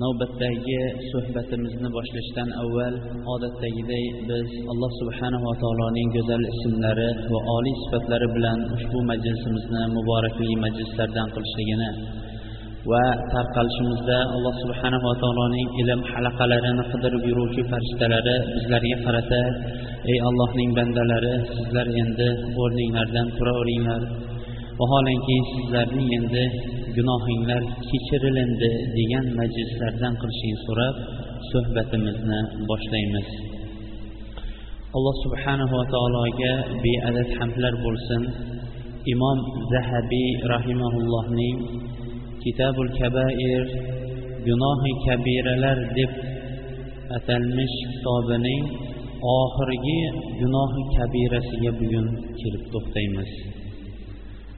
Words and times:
Navbatdagi 0.00 0.76
suhbatimizni 1.12 1.88
boshlashdan 1.96 2.48
avval 2.62 2.94
odatdagiday 3.34 4.04
biz 4.28 4.48
alloh 4.72 4.90
subhanava 5.00 5.52
taoloning 5.62 6.08
go'zal 6.16 6.42
ismlari 6.52 7.08
va 7.32 7.40
oliy 7.56 7.74
sifatlari 7.82 8.28
bilan 8.36 8.58
ushbu 8.76 8.98
majlisimizni 9.10 9.82
muborakli 9.96 10.54
majlislardan 10.64 11.28
qilishligini 11.34 11.90
va 12.90 13.04
tarqalishimizda 13.34 14.18
alloh 14.36 14.54
subhanava 14.64 15.12
taoloning 15.22 15.68
ilm 15.82 16.00
halaqalarini 16.12 16.84
qidirib 16.92 17.22
yuruvchi 17.30 17.62
farishtalari 17.70 18.36
bizlarga 18.54 18.96
qarata 19.06 19.42
ey 20.12 20.18
allohning 20.28 20.70
bandalari 20.78 21.34
sizlar 21.54 21.86
endi 22.02 22.28
o'rninglardan 22.62 23.26
turaveringlar 23.38 24.02
vaholanki 24.80 25.36
sizlarning 25.54 26.08
endi 26.18 26.44
gunohinglar 26.96 27.62
kechirilindi 27.88 28.70
degan 28.98 29.26
majlislardan 29.40 30.14
qilishingni 30.20 30.58
so'rab 30.66 30.96
suhbatimizni 31.50 32.40
boshlaymiz. 32.70 33.28
Alloh 34.96 35.16
subhanahu 35.24 35.74
va 35.80 35.84
taologa 35.94 36.52
beadad 36.84 37.28
hamdlar 37.38 37.74
bo'lsin. 37.84 38.22
Imom 39.14 39.38
zahabiy 39.72 40.30
rahimaullohning 40.52 41.56
kitabul 42.44 42.90
kabair 43.00 43.62
gunohi 44.46 44.90
kabiralar 45.06 45.78
deb 45.98 46.12
atalmish 47.18 47.76
kitobining 47.90 48.62
oxirgi 49.38 50.00
gunohi 50.40 50.82
kabirasiga 50.96 51.72
bugun 51.80 52.06
kelib 52.40 52.64
to'xtaymiz. 52.72 53.30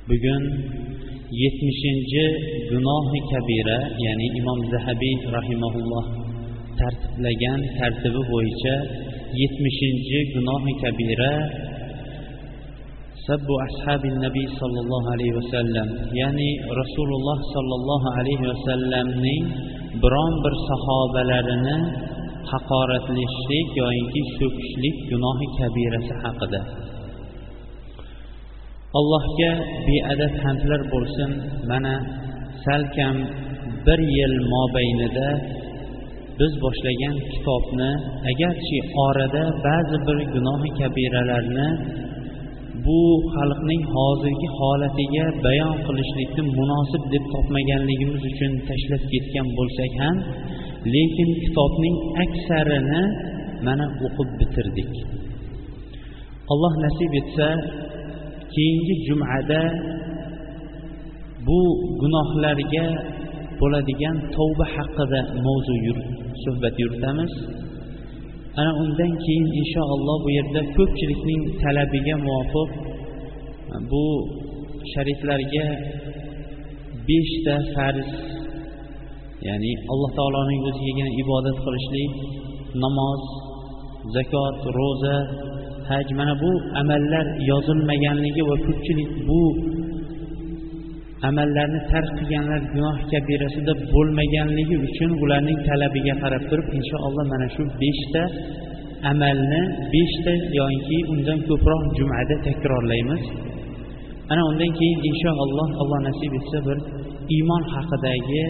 Bugun 0.08 0.42
yetmishinchi 1.32 2.24
gunohi 2.70 3.18
kabira 3.32 3.78
ya'ni 4.04 4.26
imom 4.40 4.58
zahabiy 4.72 5.16
rahimaulloh 5.36 6.04
tartiblagan 6.78 7.60
tartibi 7.78 8.22
bo'yicha 8.32 8.74
yetmishinchi 9.40 10.18
gunohi 10.34 10.72
kabira 10.82 11.32
sabbu 13.26 13.54
ashabi 13.66 14.08
nabiy 14.24 14.48
sollallohu 14.60 15.08
alayhi 15.16 15.34
vasallam 15.40 15.88
ya'ni 16.20 16.50
rasululloh 16.80 17.38
sollallohu 17.54 18.08
alayhi 18.20 18.44
vasallamning 18.52 19.42
biron 20.02 20.34
bir 20.44 20.54
sahobalarini 20.68 21.76
haqoratlashlik 22.52 23.68
yoyinki 23.82 24.20
so'kishlik 24.38 24.96
gunohi 25.10 25.46
kabirasi 25.58 26.14
haqida. 26.22 26.83
Allohga 28.98 29.52
beadad 29.86 30.34
hamdlar 30.44 30.80
bo'lsin. 30.92 31.30
Mana 31.70 31.94
salkam 32.64 33.16
bir 33.86 34.00
yil 34.16 34.34
mobaynida 34.54 35.28
biz 36.38 36.52
boshlagan 36.64 37.16
kitobni 37.32 37.90
agarchi 38.30 38.78
orada 39.06 39.42
ba'zi 39.66 39.96
bir 40.06 40.18
gunohi 40.34 40.70
kabiralarni 40.80 41.68
bu 42.86 43.00
xalqning 43.34 43.82
hozirgi 43.94 44.48
holatiga 44.58 45.26
bayon 45.46 45.74
qilishlikni 45.86 46.42
munosib 46.58 47.02
deb 47.14 47.24
topmaganligimiz 47.34 48.22
uchun 48.30 48.52
tashlab 48.68 49.02
ketgan 49.12 49.46
bo'lsak 49.58 49.92
ham 50.02 50.16
lekin 50.94 51.30
kitobning 51.42 51.96
aksarini 52.24 53.02
mana 53.66 53.86
o'qib 54.06 54.28
bitirdik. 54.40 54.92
Alloh 56.52 56.74
nasib 56.84 57.12
etsa 57.20 57.48
keyingi 58.54 58.94
jumada 59.06 59.62
bu 61.46 61.60
gunohlarga 62.00 62.86
bo'ladigan 63.60 64.16
tavba 64.36 64.64
haqida 64.74 65.20
mavzu 65.44 65.74
suhbat 66.44 66.74
yuritamiz. 66.82 67.32
Ana 68.60 68.72
undan 68.82 69.12
keyin 69.24 69.46
inshaalloh 69.60 70.16
bu 70.24 70.30
yerda 70.38 70.60
ko'pchilikning 70.76 71.42
talabiga 71.62 72.14
muvofiq 72.26 72.70
bu 73.90 74.04
shariflarga 74.92 75.66
beshta 77.08 77.54
farz 77.74 78.08
ya'ni 79.48 79.72
alloh 79.92 80.10
taoloning 80.18 80.60
o'zigagina 80.68 81.10
ibodat 81.22 81.56
qilishlik 81.64 82.12
namoz 82.84 83.22
zakot 84.14 84.58
ro'za 84.78 85.16
haj 85.88 86.08
mana 86.18 86.34
bu 86.42 86.50
amallar 86.80 87.26
yozilmaganligi 87.50 88.42
va 88.50 88.56
ko'pchilik 88.66 89.10
bu 89.28 89.42
amallarni 91.28 91.80
tark 91.92 92.10
qilganlar 92.18 92.60
gunoh 92.72 92.96
kabirasida 93.12 93.72
bo'lmaganligi 93.92 94.76
uchun 94.86 95.10
ularning 95.24 95.58
talabiga 95.68 96.14
qarab 96.22 96.42
turib 96.50 96.68
inshaalloh 96.78 97.24
mana 97.32 97.46
shu 97.54 97.62
beshta 97.82 98.22
amalni 99.10 99.62
beshta 99.92 100.32
yoki 100.58 100.98
undan 101.12 101.38
ko'proq 101.48 101.82
jumada 101.96 102.36
takrorlaymiz. 102.46 103.22
Ana 104.32 104.42
undan 104.50 104.70
keyin 104.78 105.00
inshaalloh 105.10 105.68
alloh 105.82 105.98
nasib 106.08 106.32
etsa 106.40 106.58
bir 106.66 106.78
iymon 107.36 107.62
haqidagi 107.74 108.44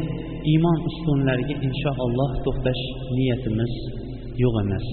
iymon 0.52 0.78
ustunlariga 0.88 1.54
inshaalloh 1.68 2.30
to'xtash 2.44 2.82
niyatimiz 3.16 3.72
yo'q 4.42 4.54
emas. 4.64 4.86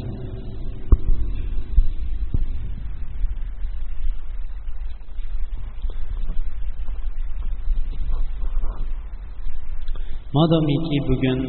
Modomiki 10.36 10.98
bugun 11.10 11.40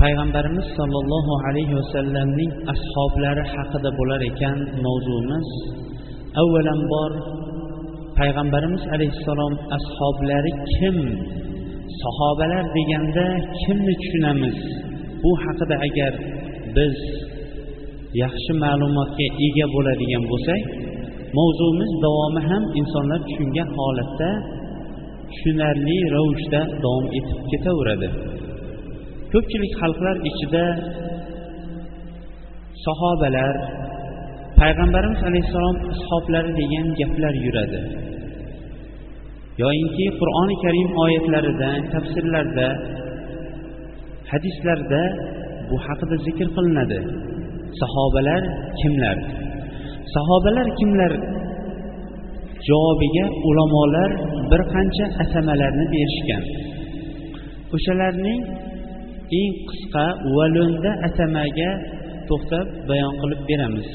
payg'ambarimiz 0.00 0.66
sollallohu 0.78 1.32
alayhi 1.48 1.74
vasallamning 1.80 2.52
ashoblari 2.74 3.44
haqida 3.54 3.90
bo'lar 3.98 4.20
ekan 4.30 4.58
mavzuimiz 4.84 5.48
avvalambor 6.42 7.12
payg'ambarimiz 8.18 8.82
alayhissalom 8.94 9.54
ashoblari 9.78 10.52
kim? 10.76 10.96
Sahobalar 12.02 12.64
deganda 12.76 13.26
kimni 13.62 13.94
tushunamiz? 14.02 14.58
Bu 15.22 15.30
haqida 15.42 15.76
agar 15.86 16.12
biz 16.76 16.96
yaxshi 18.22 18.52
ma'lumotga 18.64 19.26
ega 19.46 19.66
bo'ladigan 19.74 20.24
bo'lsak 20.30 20.62
mavzuimiz 21.38 21.90
davomi 22.04 22.42
ham 22.50 22.62
insonlar 22.80 23.20
tushungan 23.28 23.68
holatda 23.78 24.30
tushunarli 25.30 25.98
ravishda 26.14 26.60
davom 26.84 27.06
etib 27.18 27.38
ketaveradi. 27.50 28.08
Ko'pchilik 29.32 29.72
xalqlar 29.80 30.16
ichida 30.30 30.64
sahobalar 32.86 33.54
payg'ambarimiz 34.60 35.20
alayhissalom 35.28 35.76
ashoblari 35.94 36.50
degan 36.60 36.86
gaplar 37.00 37.34
yuradi. 37.44 37.80
Yoyinki 39.62 40.06
qur'oni 40.20 40.56
karim 40.64 40.90
oyatlarida 41.04 41.70
tafsirlarda 41.92 42.66
hadislarda 44.30 45.02
bu 45.70 45.76
haqida 45.86 46.16
zikr 46.26 46.48
qilinadi. 46.56 46.98
Sahobalar 47.80 48.42
kimlar? 48.80 49.16
Sahobalar 50.14 50.66
kimlar 50.80 51.12
javobiga 52.66 53.24
ulamolar 53.48 54.10
bir 54.50 54.60
qancha 54.74 55.04
atamalarni 55.22 55.86
berishgan 55.94 56.44
o'shalarning 57.74 58.40
eng 59.40 59.54
qisqa 59.68 60.06
va 60.36 60.44
lo'nda 60.56 60.90
atamaga 61.08 61.70
to'xtab 62.28 62.66
bayon 62.88 63.12
qilib 63.20 63.40
beramiz. 63.50 63.88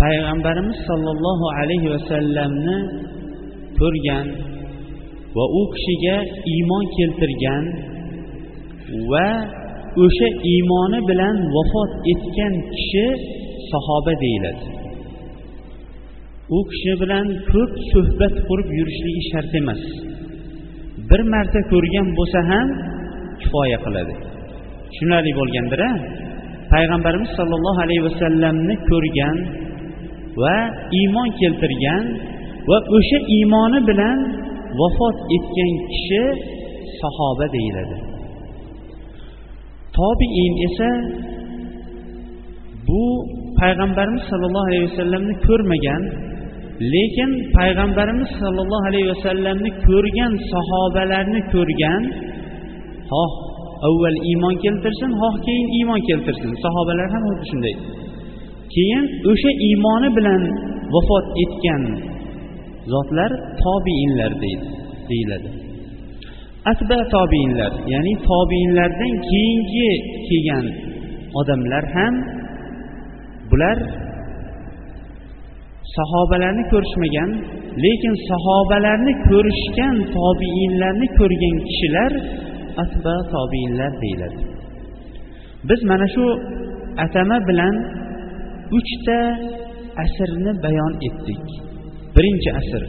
Payg'ambarimiz 0.00 0.78
sollallohu 0.88 1.46
alayhi 1.60 1.88
vasallamni 1.94 2.78
ko'rgan 3.80 4.26
va 5.36 5.44
u 5.60 5.62
kishiga 5.74 6.16
iymon 6.54 6.84
keltirgan 6.96 7.64
va 9.12 9.28
o'sha 10.04 10.28
iymoni 10.52 10.98
bilan 11.10 11.36
vafot 11.56 11.90
etgan 12.12 12.54
kishi 12.74 13.06
sahoba 13.70 14.12
deyiladi. 14.24 14.64
U 16.54 16.58
kishi 16.70 16.92
bilan 17.02 17.26
ko'p 17.52 17.72
suhbat 17.92 18.34
qurib 18.48 18.68
yurishligi 18.78 19.22
shart 19.30 19.52
emas. 19.60 19.82
Bir 21.08 21.20
marta 21.32 21.60
ko'rgan 21.72 22.06
bo'lsa 22.18 22.40
ham 22.50 22.68
kifoya 23.40 23.78
qiladi. 23.84 24.14
Tushunarli 24.90 25.32
bo'lgandir 25.40 25.80
a 25.90 25.92
payg'ambarimiz 26.72 27.30
sollallohu 27.38 27.80
alayhi 27.86 28.04
vasallamni 28.08 28.76
ko'rgan 28.90 29.36
va 30.42 30.56
iymon 31.00 31.28
keltirgan 31.40 32.04
va 32.70 32.78
o'sha 32.96 33.18
iymoni 33.36 33.80
bilan 33.90 34.18
vafot 34.80 35.16
etgan 35.36 35.72
kishi 35.92 36.22
sahoba 37.00 37.46
deyiladi. 37.56 37.96
Tobiin 39.96 40.52
esa 40.68 40.90
bu 42.88 43.02
payg'ambarimiz 43.60 44.22
sollallohu 44.30 44.68
alayhi 44.70 44.86
vasallamni 44.90 45.34
ko'rmagan 45.48 46.02
lekin 46.80 47.30
payg'ambarimiz 47.56 48.30
sollallohu 48.40 48.84
alayhi 48.90 49.08
vasallamni 49.14 49.70
ko'rgan 49.88 50.32
sahobalarni 50.52 51.40
ko'rgan 51.54 52.02
xoh 53.10 53.32
avval 53.88 54.18
iymon 54.30 54.54
keltirsin 54.64 55.10
xoh 55.20 55.34
keyin 55.46 55.68
iymon 55.78 56.00
keltirsin. 56.08 56.50
Sahobalar 56.64 57.08
ham 57.14 57.22
xuddi 57.28 57.44
shunday. 57.50 57.74
Keyin 58.74 59.04
o'sha 59.30 59.50
iymoni 59.68 60.08
bilan 60.18 60.42
vafot 60.94 61.26
etgan 61.44 61.82
zotlar 62.92 63.30
tobiinlar 63.62 64.32
deyiladi. 65.10 65.48
Asba 66.72 66.98
tobiinlar 67.14 67.72
ya'ni 67.92 68.14
tobiinlardan 68.30 69.12
keyingi 69.30 69.90
kelgan 70.28 70.66
odamlar 71.40 71.84
ham 71.96 72.14
bular 73.50 73.78
sahobalarni 75.96 76.64
ko'rishmagan 76.72 77.30
lekin 77.84 78.14
sahobalarni 78.30 79.12
ko'rishgan 79.28 79.96
tobiinlarni 80.16 81.06
ko'rgan 81.18 81.56
kishilar 81.68 82.12
asba 82.82 83.14
tobiinlar 83.34 83.92
deyiladi. 84.02 84.38
Biz 85.68 85.80
mana 85.90 86.06
shu 86.14 86.24
atama 87.04 87.36
bilan 87.48 87.74
uchta 88.78 89.18
asrni 90.04 90.52
bayon 90.64 90.92
etdik. 91.08 91.44
Birinchi 92.16 92.50
asr 92.60 92.82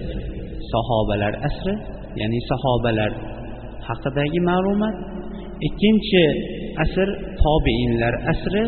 sahobalar 0.72 1.34
asri 1.48 1.74
ya'ni 2.20 2.40
sahobalar 2.52 3.12
haqidagi 3.88 4.40
ma'lumot. 4.50 4.96
Ikkinchi 5.68 6.24
asr 6.84 7.08
tobiinlar 7.44 8.14
asri 8.32 8.64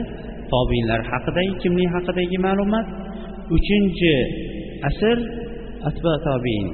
tobiinlar 0.53 0.99
haqidagi 1.11 1.53
kimlik 1.61 1.89
haqidagi 1.95 2.37
ma'lumot? 2.47 2.87
Uchinchi 3.55 4.13
asr 4.89 5.17
atba 5.89 6.13
tobiin. 6.27 6.67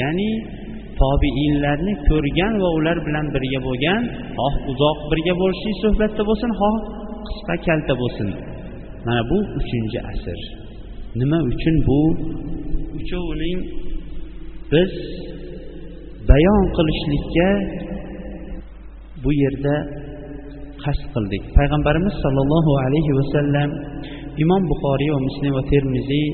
Ya'ni 0.00 0.30
tobiinlarni 1.00 1.92
ko'rgan 2.08 2.52
va 2.62 2.70
ular 2.78 2.96
bilan 3.06 3.26
birga 3.34 3.60
bo'lgan 3.66 4.02
xoh 4.38 4.54
uzoq 4.72 4.98
birga 5.10 5.34
bo'lishlik 5.40 5.76
suhbatda 5.84 6.22
bo'lsin 6.28 6.50
xoh 6.60 6.74
qisqa 7.28 7.54
kalta 7.66 7.94
bo'lsin. 8.02 8.28
Mana 9.06 9.22
bu 9.30 9.38
uchinchi 9.58 9.98
asr. 10.12 10.38
Nima 11.20 11.38
uchun 11.50 11.74
bu? 11.88 12.00
Uchovining 12.98 13.60
biz 14.72 14.92
bayon 16.30 16.62
qilishlikka 16.76 17.48
bu 19.24 19.30
yerda 19.42 19.76
qasd 20.84 21.04
qildik. 21.14 21.42
Payg'ambarimiz 21.58 22.14
sollallohu 22.24 22.72
alayhi 22.84 23.12
vasallam 23.18 23.70
imom 24.42 24.62
buxoriy 24.70 25.10
va 25.14 25.20
muslim 25.28 25.52
va 25.58 25.62
termiziy 25.72 26.28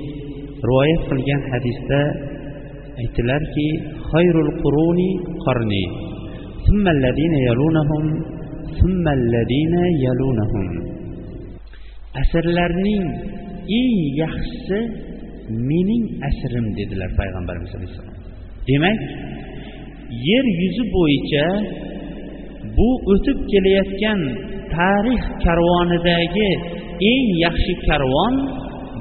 rivoyat 0.69 1.03
qilgan 1.11 1.43
hadisda 1.53 2.01
aytdilarki 3.03 3.69
xayrul 4.11 4.51
quruni 4.63 5.11
qarni 5.45 5.85
asrlarning 12.23 13.05
eng 13.79 13.97
yaxshisi 14.23 14.79
mening 15.71 16.05
asrim 16.29 16.67
dedilar 16.79 17.11
payg'ambarimiz 17.21 17.73
alayhissalom. 17.77 18.17
Demak 18.69 18.99
yer 20.29 20.47
yuzi 20.61 20.85
bo'yicha 20.97 21.47
bu 22.77 22.89
o'tib 23.13 23.39
kelayotgan 23.53 24.21
tarix 24.75 25.23
karvonidagi 25.45 26.51
eng 27.13 27.29
yaxshi 27.45 27.73
karvon 27.89 28.35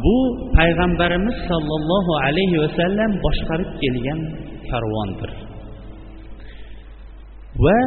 bu 0.03 0.17
payg'ambarimiz 0.57 1.37
sollallohu 1.49 2.13
alayhi 2.25 2.57
vasallam 2.63 3.11
boshqarib 3.25 3.71
kelgan 3.81 4.19
karvondir. 4.71 5.31
Va 7.63 7.79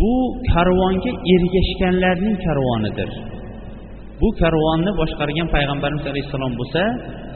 bu 0.00 0.14
karvonga 0.52 1.12
ergashganlarning 1.34 2.36
karvonidir. 2.46 3.10
Bu 4.20 4.28
karvonni 4.40 4.92
boshqargan 5.00 5.48
payg'ambarimiz 5.54 6.04
alayhissalom 6.12 6.52
bo'lsa 6.60 6.82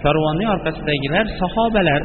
karvonning 0.05 0.49
orqasidagilar 0.55 1.25
sahobalar. 1.41 2.03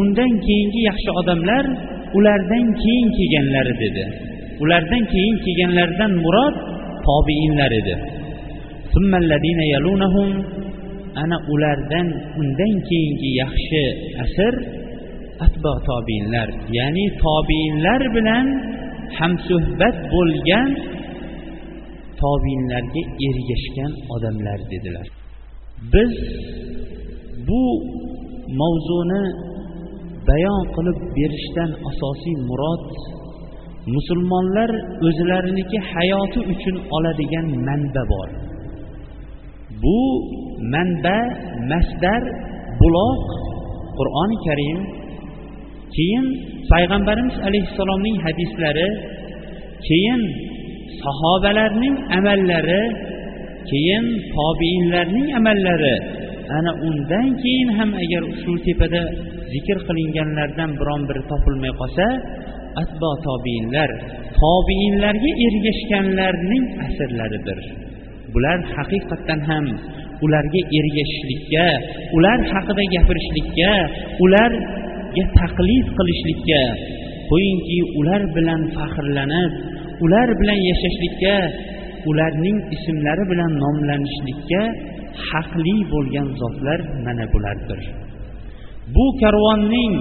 Undan 0.00 0.32
keyingi 0.46 0.80
yaxshi 0.90 1.10
odamlar 1.20 1.64
ulardan 2.16 2.66
keyin 2.82 3.08
kelganlari 3.16 3.74
dedi. 3.84 4.04
Ulardan 4.62 5.04
keyin 5.12 5.36
kelganlardan 5.44 6.12
murod 6.24 6.56
tobiinlar 7.06 7.72
edi. 7.80 7.94
Ana 11.22 11.36
ulardan 11.52 12.06
undan 12.40 12.74
keyingi 12.88 13.30
yaxshi 13.42 13.82
asr 14.24 14.54
atbo 15.44 15.72
tobiinlar 15.88 16.48
ya'ni 16.78 17.06
tobiinlar 17.24 18.00
bilan 18.16 18.46
hamsuhbat 19.18 19.96
bo'lgan 20.12 20.68
tobiinlarga 22.22 23.02
ergashgan 23.28 23.92
odamlar 24.14 24.58
dedilar. 24.72 25.06
Biz 25.92 26.12
bu 27.48 27.62
mavzuni 28.60 29.24
bayon 30.28 30.62
qilib 30.74 30.98
berishdan 31.16 31.70
asosiy 31.90 32.36
murod 32.48 32.84
musulmonlar 33.94 34.70
o'zlariniki 35.06 35.78
hayoti 35.92 36.40
uchun 36.52 36.76
oladigan 36.96 37.46
manba 37.66 38.02
bor. 38.12 38.28
Bu 39.82 40.00
manba 40.74 41.18
masdar 41.70 42.22
buloq 42.80 43.22
qur'oni 43.98 44.36
karim 44.46 44.78
keyin 45.96 46.26
payg'ambarimiz 46.70 47.36
alayhissalomning 47.48 48.16
hadislari 48.24 48.88
keyin 49.88 50.22
sahobalarning 51.02 51.96
amallari 52.18 52.82
keyin 53.70 54.04
tobiinlarning 54.36 55.28
amallari. 55.38 55.96
Ana 56.58 56.72
undan 56.88 57.26
keyin 57.42 57.68
ham 57.78 57.90
agar 58.02 58.22
shu 58.42 58.52
tepada 58.66 59.02
zikr 59.52 59.76
qilinganlardan 59.88 60.70
biron 60.78 61.02
biri 61.08 61.22
topilmay 61.30 61.72
qolsa 61.80 62.06
atbo 62.82 63.10
tobiinlar 63.26 63.90
tobiinlarga 64.42 65.30
ergashganlarning 65.46 66.64
asrlaridir. 66.86 67.60
Bular 68.34 68.58
haqiqatdan 68.74 69.40
ham 69.50 69.66
ularga 70.24 70.60
ergashishlikka 70.78 71.66
ular 72.16 72.38
haqida 72.52 72.84
gapirishlikka 72.94 73.72
ularga 74.24 75.24
taqlid 75.38 75.86
qilishlikka 75.98 76.62
qo'yingki 77.30 77.78
ular 78.00 78.22
bilan 78.36 78.62
faxrlanib 78.76 79.52
ular 80.04 80.28
bilan 80.40 80.58
yashashlikka 80.70 81.36
ularning 82.10 82.58
ismlari 82.76 83.24
bilan 83.32 83.52
nomlanishlikka 83.64 84.62
haqli 85.28 85.76
bo'lgan 85.92 86.28
zotlar 86.40 86.80
mana 87.06 87.24
bulardir. 87.34 87.80
Bu 88.94 89.06
karvonning 89.22 89.92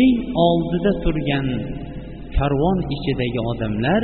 eng 0.00 0.16
oldida 0.48 0.92
turgan 1.04 1.46
karvon 2.36 2.78
ichidagi 2.94 3.40
odamlar 3.50 4.02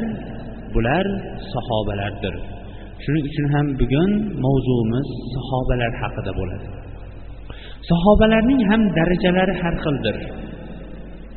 bular 0.75 1.07
sahobalardir. 1.53 2.35
Shuning 3.03 3.25
uchun 3.31 3.47
ham 3.55 3.67
bugun 3.81 4.11
mavzuimiz 4.45 5.09
sahobalar 5.35 5.93
haqida 6.03 6.33
bo'ladi. 6.39 6.67
Sahobalarning 7.91 8.61
ham 8.71 8.83
darajalari 8.99 9.55
har 9.63 9.75
xildir. 9.85 10.17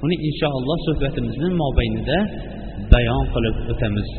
Uni 0.03 0.15
inshaalloh 0.27 0.77
suhbatimizni 0.87 1.49
mobaynida 1.63 2.17
bayon 2.93 3.23
qilib 3.33 3.55
o'tamiz. 3.71 4.09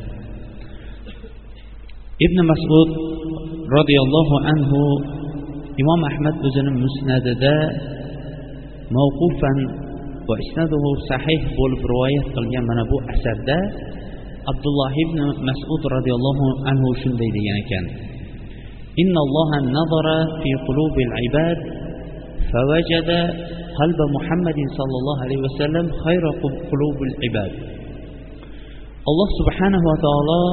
Ibn 2.27 2.39
masud 2.51 2.89
roziyallohu 3.77 4.37
anhu 4.53 4.81
imom 5.83 6.01
ahmad 6.11 6.37
o'zini 6.47 6.73
musnadida 6.85 7.57
mavqufan 8.97 9.59
va 10.28 10.36
isnaduhu 10.46 10.90
sahih 11.10 11.40
bo'lib 11.58 11.82
rivoyat 11.92 12.28
qilgan 12.36 12.64
mana 12.70 12.84
bu 12.92 12.98
asarda 13.14 13.58
abdulloh 14.52 14.92
ibn 15.06 15.20
masud 15.50 15.82
roziyallohu 15.96 16.46
anhu 16.72 16.88
shunday 17.02 17.30
degan 17.38 17.58
ekan 17.66 17.86
إن 19.04 19.16
الله 19.26 19.50
نظر 19.80 20.08
في 20.42 20.52
قلوب 20.68 20.96
العباد 21.08 21.60
فوجد 22.52 23.10
قلب 23.80 24.00
محمد 24.16 24.60
صلى 24.78 24.96
الله 25.02 25.18
عليه 25.26 25.40
وسلم 25.46 25.86
خير 26.04 26.24
قلوب 26.72 26.98
العباد 27.10 27.54
alloh 29.10 29.30
subhanahu 29.40 29.86
va 29.90 29.98
taolo 30.06 30.44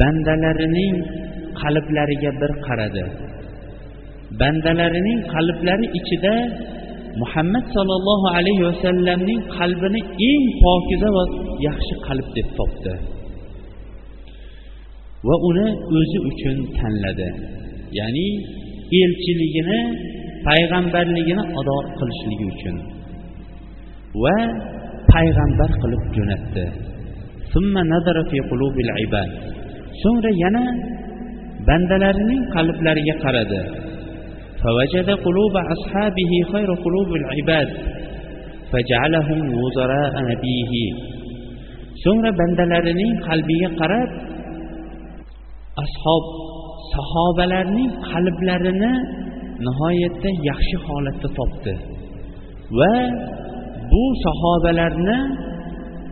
bandalarining 0.00 0.94
qalblariga 1.60 2.30
bir 2.40 2.52
qaradi 2.66 3.04
bandalarining 4.40 5.18
qalblari 5.34 5.86
ichida 5.98 6.34
muhammad 7.21 7.65
sollallohu 7.75 8.27
alayhi 8.37 8.63
vasallamning 8.69 9.41
qalbini 9.57 10.01
eng 10.29 10.45
pokiza 10.63 11.09
va 11.15 11.23
yaxshi 11.67 11.93
qalb 12.07 12.27
deb 12.35 12.47
topdi. 12.59 12.93
Va 15.27 15.35
uni 15.49 15.67
o'zi 15.97 16.17
uchun 16.29 16.57
tanladi. 16.77 17.29
Ya'ni 17.99 18.27
elchiligini 19.01 19.79
payg'ambarligini 20.47 21.43
ado 21.59 21.77
qilishligi 21.97 22.45
uchun 22.53 22.75
va 24.23 24.37
payg'ambar 25.13 25.69
qilib 25.81 26.03
jo'natdi. 26.15 26.65
So'ngra 30.01 30.31
yana 30.43 30.63
bandalarining 31.67 32.41
qalblariga 32.55 33.15
qaradi. 33.23 33.61
فوجد 34.62 35.10
قلوب 35.10 35.54
أصحابه 35.56 36.32
خير 36.52 36.68
قلوب 36.84 37.08
العباد 37.20 37.68
فجعلهم 38.72 39.40
وزراء 39.62 40.14
نبيه 40.30 40.72
so'ngra 42.04 42.30
bandalarining 42.40 43.14
qalbiga 43.28 43.68
qarab 43.80 44.10
ashob 45.84 46.24
sahobalarning 46.92 47.90
qalblarini 48.10 48.92
nihoyatda 49.66 50.30
yaxshi 50.48 50.76
holatda 50.86 51.28
topdi 51.38 51.74
va 52.78 52.94
bu 53.90 54.04
sahobalarni 54.24 55.18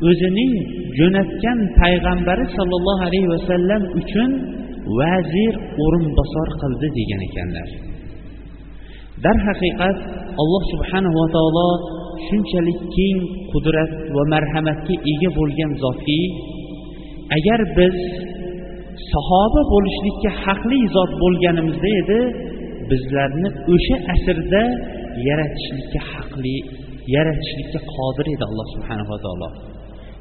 o'zining 0.09 0.53
jo'natgan 0.99 1.59
payg'ambari 1.81 2.45
sollallohu 2.57 3.03
alayhi 3.09 3.29
vasallam 3.35 3.83
uchun 4.01 4.31
vazir 4.99 5.55
o'rinbosar 5.85 6.49
qildi 6.63 6.89
degan 6.99 7.21
ekanlar 7.29 7.69
darhaqiqat 9.26 9.98
alloh 10.42 10.64
subhanahu 10.74 11.16
va 11.22 11.28
taolo 11.36 11.70
shunchalik 12.28 12.80
keng 12.96 13.18
qudrat 13.52 13.92
va 14.16 14.24
marhamatga 14.34 14.96
ega 15.14 15.30
bo'lgan 15.40 15.72
zotki 15.84 16.22
agar 17.38 17.60
biz 17.78 17.96
sahoba 19.12 19.62
bo'lishlikka 19.74 20.30
haqli 20.44 20.80
zot 20.96 21.12
bo'lganimizda 21.24 21.90
edi 22.02 22.20
bizlarni 22.90 23.50
o'sha 23.74 23.96
asrda 24.14 24.64
yaratishlikka 25.28 26.00
haqli 26.12 26.56
yaratishlikka 27.16 27.80
qodir 27.96 28.26
edi 28.36 28.44
alloh 28.50 28.68
subhanava 28.76 29.18
taolo. 29.24 29.50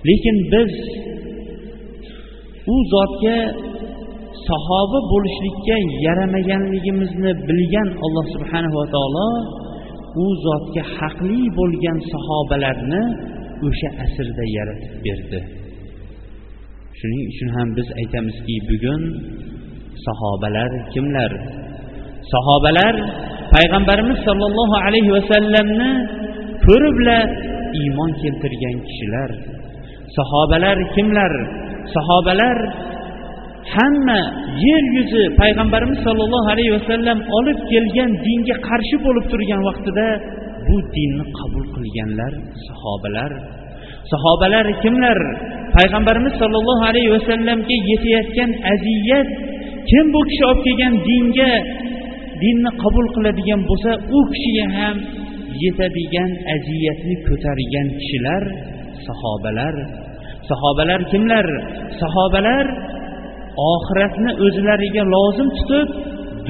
Lekin 0.09 0.37
biz 0.53 0.73
u 2.73 2.77
zotga 2.95 3.37
sahoba 4.47 4.99
bo'lishlikka 5.13 5.77
yaramaganligimizni 6.07 7.33
bilgan 7.49 7.89
alloh 8.05 8.27
subhanava 8.35 8.85
taolo 8.95 9.29
u 10.23 10.27
zotga 10.47 10.83
haqli 10.97 11.41
bo'lgan 11.59 11.99
sahobalarni 12.13 13.03
o'sha 13.67 13.89
asrda 14.05 14.45
yaratib 14.57 14.93
berdi. 15.07 15.41
Shuning 16.99 17.25
uchun 17.33 17.49
ham 17.57 17.69
biz 17.79 17.89
aytamizki 18.01 18.57
bugun 18.71 19.03
sahobalar 20.07 20.71
kimlar? 20.93 21.33
Sahobalar 22.33 22.95
payg'ambarimiz 23.55 24.19
sollallohu 24.29 24.77
alayhi 24.87 25.11
vasallamni 25.17 25.91
ko'ribla 26.67 27.19
iymon 27.81 28.11
keltirgan 28.23 28.77
kishilar. 28.87 29.31
Sahobalar 30.17 30.79
kimlar? 30.95 31.33
Sahobalar 31.95 32.57
hamma 33.75 34.21
yer 34.67 34.85
yuzi 34.97 35.25
payg'ambarimiz 35.41 35.99
sollallohu 36.07 36.49
alayhi 36.55 36.73
vasallam 36.79 37.19
olib 37.39 37.59
kelgan 37.73 38.11
dinga 38.27 38.57
qarshi 38.69 38.97
bo'lib 39.07 39.25
turgan 39.33 39.61
vaqtida 39.69 40.07
bu 40.67 40.77
dinni 40.97 41.25
qabul 41.39 41.65
qilganlar 41.77 42.33
sahobalar 42.67 43.33
sahobalar 44.13 44.67
kimlar? 44.83 45.19
Payg'ambarimiz 45.77 46.35
sollallohu 46.41 46.85
alayhi 46.91 47.11
vasallamga 47.17 47.77
yetayotgan 47.91 48.51
aziyat 48.73 49.29
kim 49.91 50.05
bu 50.15 50.21
kishi 50.29 50.43
olib 50.51 50.61
kelgan 50.67 50.95
dinga 51.09 51.53
dinni 52.43 52.71
qabul 52.83 53.07
qiladigan 53.17 53.61
bo'lsa 53.71 53.91
u 54.17 54.19
kishiga 54.33 54.67
ham 54.79 54.97
yetadigan 55.65 56.31
aziyatni 56.55 57.15
ko'targan 57.29 57.87
kishilar 58.01 58.43
sahobalar. 59.07 59.75
Sahobalar 60.51 61.01
kimlar? 61.13 61.47
Sahobalar 62.01 62.65
oxiratni 63.73 64.31
o'zlariga 64.47 65.03
lozim 65.15 65.49
tutib 65.59 65.89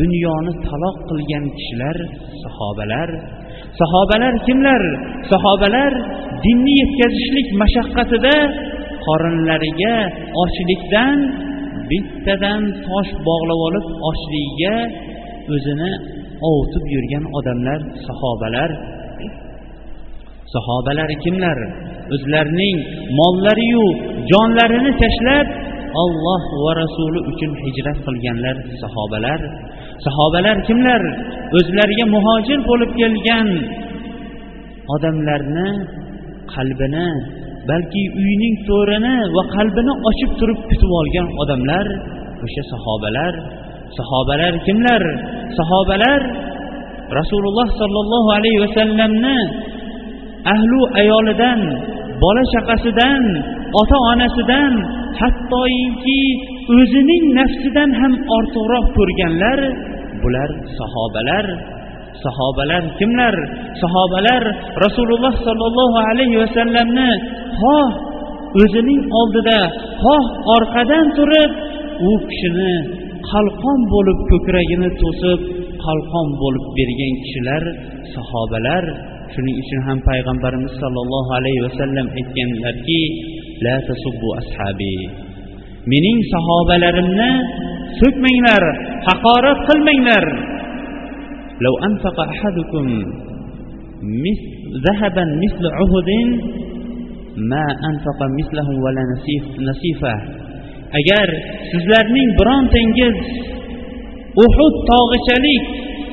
dunyoni 0.01 0.53
taloq 0.69 0.97
qilgan 1.09 1.45
kishilar 1.57 1.97
sahobalar. 2.43 3.09
Sahobalar 3.81 4.35
kimlar? 4.47 4.83
Sahobalar 5.33 5.93
dinni 6.45 6.73
yetkazishlik 6.81 7.49
mashaqqatida 7.63 8.37
qorinlariga 9.07 9.97
ochlikdan 10.43 11.17
bittadan 11.91 12.63
tosh 12.87 13.13
bog'lab 13.29 13.61
olib 13.69 13.87
ochligiga 14.11 14.77
o'zini 15.55 15.93
ovutib 16.51 16.85
yurgan 16.95 17.25
odamlar 17.39 17.81
sahobalar. 18.07 18.71
Sahobalar 20.55 21.11
kimlar? 21.25 21.59
O'zlarining 22.15 22.77
mollariyu 23.19 23.87
jonlarini 24.31 24.93
tashlab 25.03 25.47
olloh 26.03 26.43
va 26.65 26.73
rasuli 26.83 27.21
uchun 27.31 27.51
hijrat 27.65 27.99
qilganlar 28.07 28.57
sahobalar. 28.83 29.41
Sahobalar 30.07 30.57
kimlar? 30.69 31.03
O'zlariga 31.59 32.07
muhojir 32.15 32.59
bo'lib 32.71 32.91
kelgan 33.01 33.49
odamlarni 34.95 35.69
qalbini 36.55 37.09
balki 37.71 38.03
uyning 38.23 38.55
to'rini 38.69 39.17
va 39.37 39.43
qalbini 39.57 39.93
ochib 40.11 40.31
turib 40.41 40.61
kutib 40.71 40.91
olgan 41.01 41.27
odamlar 41.43 41.87
o'sha 42.45 42.63
sahobalar. 42.73 43.33
Sahobalar 43.99 44.53
kimlar? 44.67 45.03
Sahobalar 45.59 46.21
rasululloh 47.19 47.69
sollallohu 47.81 48.31
alayhi 48.39 48.59
vasallamni 48.65 49.39
ahlu 50.55 50.81
ayolidan 51.01 51.61
bola 52.23 52.43
chaqasidan 52.55 53.23
ota 53.81 53.97
onasidan 54.13 54.73
hattoiki 55.21 56.23
o'zining 56.79 57.25
nafsidan 57.39 57.91
ham 58.01 58.13
ortiqroq 58.37 58.87
ko'rganlar 58.99 59.59
bular 60.23 60.51
sahobalar. 60.79 61.47
Sahobalar 62.25 62.83
kimlar? 62.99 63.35
Sahobalar 63.83 64.43
rasululloh 64.85 65.35
sollallohu 65.47 65.99
alayhi 66.11 66.37
vasallamni 66.43 67.11
xoh 67.61 67.89
o'zining 68.63 69.03
oldida 69.21 69.61
xoh 70.03 70.25
orqadan 70.57 71.07
turib 71.19 71.51
u 72.11 72.13
kishini 72.29 72.75
qalqon 73.31 73.79
bo'lib 73.95 74.19
ko'kragini 74.31 74.91
to'sib 75.03 75.41
qalqon 75.85 76.29
bo'lib 76.43 76.65
bergan 76.79 77.15
kishilar 77.23 77.63
sahobalar 78.15 78.85
shuning 79.34 79.56
uchun 79.64 79.80
ham 79.88 79.98
payg'ambarimiz 80.10 80.74
sollallohu 80.84 81.32
alayhi 81.40 81.62
vasallam 81.68 82.06
aytganlarki 82.20 83.02
la 83.66 83.76
tasubbu 83.90 84.28
ashabi 84.42 84.98
mening 85.92 86.20
sahobalarimni 86.34 87.32
so'kmanglar 88.02 88.64
haqorat 89.08 89.60
qilmanglar 89.70 90.26
لو 91.66 91.74
أنفق 91.88 92.18
أحدكم 92.20 92.86
ذهبا 94.86 95.26
مثل 95.44 95.64
عهد 95.78 96.10
ما 97.52 97.66
أنفق 97.90 98.20
مثله 98.40 98.68
ولا 98.84 99.04
نسيفه 99.70 100.16
agar 101.00 101.28
sizlarning 101.74 102.30
birontangiz 102.38 103.18
uhud 104.46 104.76
tog'ichalik 104.90 105.64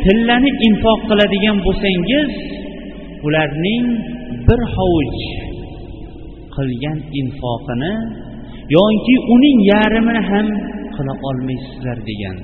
tillani 0.04 0.50
infoq 0.68 1.00
qiladigan 1.10 1.56
bo'lsangiz 1.66 2.28
ularning 3.25 3.85
bir 4.47 4.61
hovuch 4.75 5.21
qilgan 6.55 6.97
infoqini 7.19 7.93
yoki 8.77 9.15
uning 9.35 9.59
yarmini 9.73 10.21
ham 10.31 10.47
qila 10.95 11.13
olmaysizlar 11.29 11.97
degan. 12.09 12.37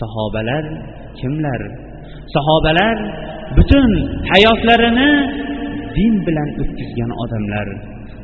Sahobalar 0.00 0.64
kimlar? 1.20 1.60
Sahobalar 2.34 2.96
butun 3.56 3.90
hayotlarini 4.30 5.10
din 5.96 6.14
bilan 6.26 6.48
o'tkazgan 6.62 7.10
odamlar. 7.22 7.68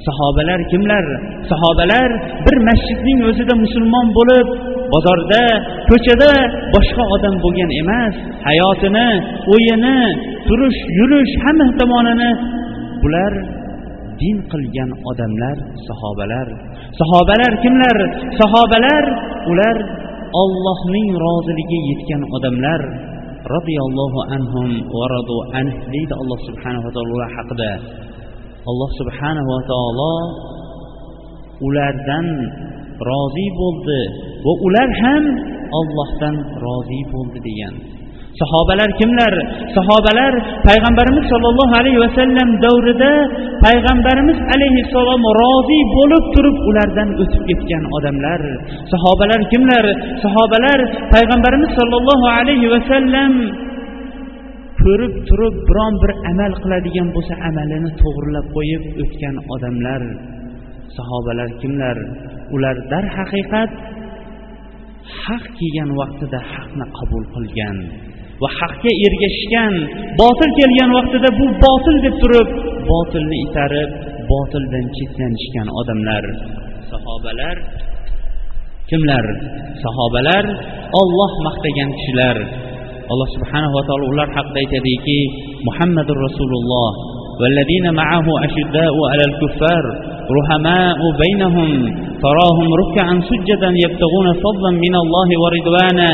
Sahobalar 0.06 0.60
kimlar? 0.72 1.04
Sahobalar 1.50 2.10
bir 2.46 2.56
masjidning 2.68 3.20
o'zida 3.28 3.54
musulmon 3.64 4.06
bo'lib 4.18 4.48
bozorda 4.92 5.42
ko'chada 5.90 6.32
boshqa 6.74 7.04
odam 7.14 7.34
bo'lgan 7.44 7.70
emas 7.82 8.14
hayotini 8.48 9.08
o'yini 9.54 10.00
turish 10.48 10.80
yurish 10.98 11.32
hamma 11.44 11.66
tomonini 11.80 12.30
bular 13.02 13.32
din 14.20 14.36
qilgan 14.52 14.90
odamlar 15.10 15.56
sahobalar. 15.88 16.48
Sahobalar 17.00 17.52
kimlar? 17.64 17.96
Sahobalar 18.40 19.04
ular 19.50 19.76
ollohning 20.42 21.08
roziligiga 21.26 21.78
yetgan 21.90 22.22
odamlar. 22.36 22.80
Roziyallohu 23.54 24.20
anhum 24.36 24.68
va 24.96 25.04
radu 25.14 25.36
anh 25.60 25.70
deydi 25.94 26.14
alloh 26.22 26.38
subhanava 26.48 26.88
taolo 26.94 27.12
ular 27.18 27.30
haqida. 27.36 27.72
Alloh 28.70 28.90
subhanava 29.00 29.56
taolo 29.70 30.14
ulardan 31.66 32.26
rozi 33.08 33.46
bo'ldi 33.60 34.00
va 34.46 34.52
ular 34.66 34.90
ham 35.02 35.24
ollohdan 35.78 36.34
rozi 36.64 37.00
bo'ldi 37.12 37.38
degan. 37.48 37.74
Sahobalar 38.40 38.90
kimlar? 39.00 39.34
Sahobalar 39.76 40.32
payg'ambarimiz 40.68 41.24
sollallohu 41.32 41.74
alayhi 41.80 42.00
vasallam 42.04 42.48
davrida 42.64 43.12
payg'ambarimiz 43.66 44.38
alayhissalom 44.54 45.22
rozi 45.40 45.80
bo'lib 45.96 46.24
turib 46.34 46.56
ulardan 46.68 47.08
o'tib 47.22 47.42
ketgan 47.48 47.84
odamlar. 47.96 48.40
Sahobalar 48.92 49.40
kimlar? 49.52 49.84
Sahobalar 50.24 50.78
payg'ambarimiz 51.14 51.70
sollallohu 51.78 52.26
alayhi 52.38 52.66
vasallam 52.74 53.32
ko'rib 54.84 55.14
turib 55.28 55.54
biron 55.68 55.94
bir 56.02 56.12
amal 56.30 56.52
qiladigan 56.62 57.08
bo'lsa 57.14 57.34
amalini 57.48 57.90
to'g'irlab 58.02 58.46
qo'yib 58.56 58.82
o'tgan 59.02 59.36
odamlar. 59.54 60.02
Sahobalar 60.96 61.50
kimlar? 61.62 61.96
Ular 62.54 62.76
darhaqiqat 62.92 63.70
haq 65.22 65.44
kelgan 65.58 65.90
vaqtida 66.00 66.38
haqni 66.52 66.86
qabul 66.98 67.24
qilgan. 67.34 67.78
va 68.43 68.49
haqga 68.59 68.91
ergashishgan 69.07 69.73
botil 70.21 70.51
kelgan 70.59 70.89
vaqtida 70.97 71.29
bu 71.39 71.45
botil 71.65 71.95
deb 72.05 72.15
turib 72.23 72.49
botilni 72.91 73.37
itarib 73.45 73.89
botildan 74.31 74.85
chetlanishgan 74.97 75.67
odamlar 75.79 76.23
sahobalar 76.91 77.55
kimlar 78.89 79.25
sahobalar 79.83 80.45
olloh 81.01 81.31
maqtagan 81.47 81.89
kishilar 81.97 82.37
alloh 83.11 83.27
subhanava 83.35 83.79
taolo 83.87 84.05
ular 84.13 84.29
haqida 84.37 84.59
aytadiki 84.63 85.19
muhammadur 85.67 86.19
rasululloh 86.27 86.91
والذين 87.41 87.85
معه 88.01 88.27
أشداء 88.47 88.95
على 89.11 89.23
الكفار 89.29 89.83
رحماء 90.39 90.99
بينهم 91.23 91.69
تراهم 92.25 92.67
ركعا 92.81 93.15
سجدا 93.29 93.69
يبتغون 93.85 94.27
فضلا 94.43 94.71
من 94.85 94.93
الله 95.03 95.29
ورضوانا 95.43 96.11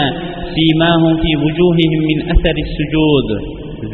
سيماهم 0.58 1.14
في 1.22 1.32
وجوههم 1.44 2.02
من 2.10 2.18
أثر 2.34 2.56
السجود 2.68 3.30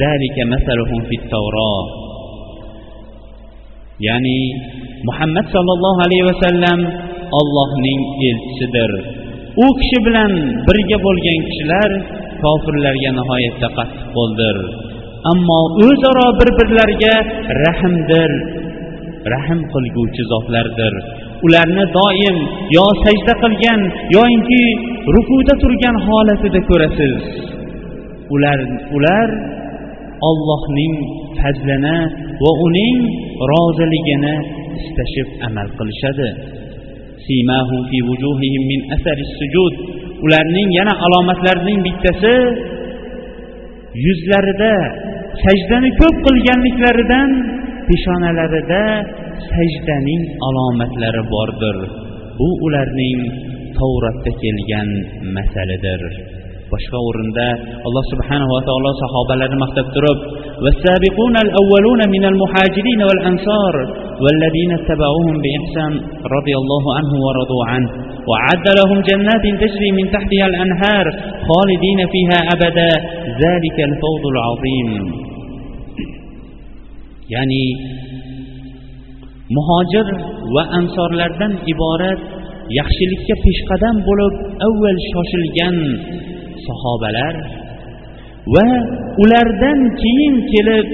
ذلك 0.03 0.37
مثلهم 0.53 0.99
في 1.07 1.15
التوراة 1.21 1.85
يعني 4.07 4.37
محمد 5.07 5.45
صلى 5.55 5.71
الله 5.77 5.95
عليه 6.05 6.21
وسلم 6.29 6.79
allohning 7.39 8.01
elchisidir 8.29 8.91
u 9.63 9.65
kishi 9.79 9.99
bilan 10.07 10.31
birga 10.67 10.97
bo'lgan 11.05 11.39
kishilar 11.47 11.91
kofirlarga 12.43 13.11
nihoyatda 13.19 13.67
qattiq 13.77 14.07
qo'ldir 14.17 14.57
ammo 15.31 15.59
o'zaro 15.87 16.27
bir 16.39 16.49
birlariga 16.59 17.15
rahmdir 17.65 18.31
rahm 19.33 19.59
qilguvchi 19.73 20.23
zotlardir 20.31 20.93
Ularni 21.44 21.84
doim 21.98 22.36
yo 22.76 22.86
sajda 23.04 23.34
qilgan 23.42 23.80
yoinki 24.16 24.62
rukuda 25.14 25.54
turgan 25.62 25.96
holatida 26.06 26.60
ko'rasiz. 26.68 27.16
Ular 28.34 28.58
ular 28.96 29.28
ollohning 30.28 30.94
fazlini 31.40 31.98
va 32.42 32.52
uning 32.66 32.96
roziligini 33.50 34.34
istashib 34.80 35.28
amal 35.46 35.68
qilishadi. 35.78 36.30
Ularning 40.26 40.68
yana 40.78 40.94
alomatlarining 41.06 41.78
bittasi 41.86 42.36
yuzlarida 44.04 44.74
sajdani 45.44 45.90
ko'p 46.00 46.16
qilganliklaridan 46.26 47.30
peshonalarida 47.88 48.84
sajdaning 49.50 50.22
alomatlari 50.48 51.22
bordir 51.34 51.76
bu 52.38 52.48
ularning 52.66 53.20
tavratda 53.78 54.32
kelgan 54.42 54.88
masalidir 55.36 56.02
boshqa 56.72 56.98
o'rinda 57.08 57.48
alloh 57.86 58.04
taolo 58.68 58.90
sahobalarni 59.02 59.58
maqtab 59.64 59.88
turib 59.96 60.20
والسابقون 60.64 61.36
الأولون 61.46 62.00
من 62.14 62.24
المهاجرين 62.32 63.00
والأنصار 63.08 63.74
والذين 64.24 64.70
اتبعوهم 64.80 65.36
بإحسان 65.44 65.92
رضي 66.36 66.54
الله 66.62 66.84
عنهم 66.96 67.18
ورضوا 67.26 67.64
عنه 67.72 67.90
وعد 68.30 68.66
لهم 68.78 68.98
جنات 69.08 69.44
تجري 69.62 69.90
من 69.98 70.06
تحتها 70.14 70.46
الأنهار 70.52 71.06
خالدين 71.48 72.00
فيها 72.12 72.38
أبدا 72.54 72.90
ذلك 73.44 73.76
الفوز 73.88 74.22
العظيم 74.34 74.88
ya'ni 77.34 77.66
muhojir 79.56 80.06
va 80.54 80.62
ansorlardan 80.78 81.52
iborat 81.72 82.20
yaxshilikka 82.78 83.34
peshqadam 83.44 83.96
bo'lib 84.08 84.34
avval 84.66 84.98
shoshilgan 85.12 85.76
sahobalar 86.66 87.34
va 88.54 88.68
ulardan 89.22 89.80
keyin 90.02 90.34
kelib 90.52 90.88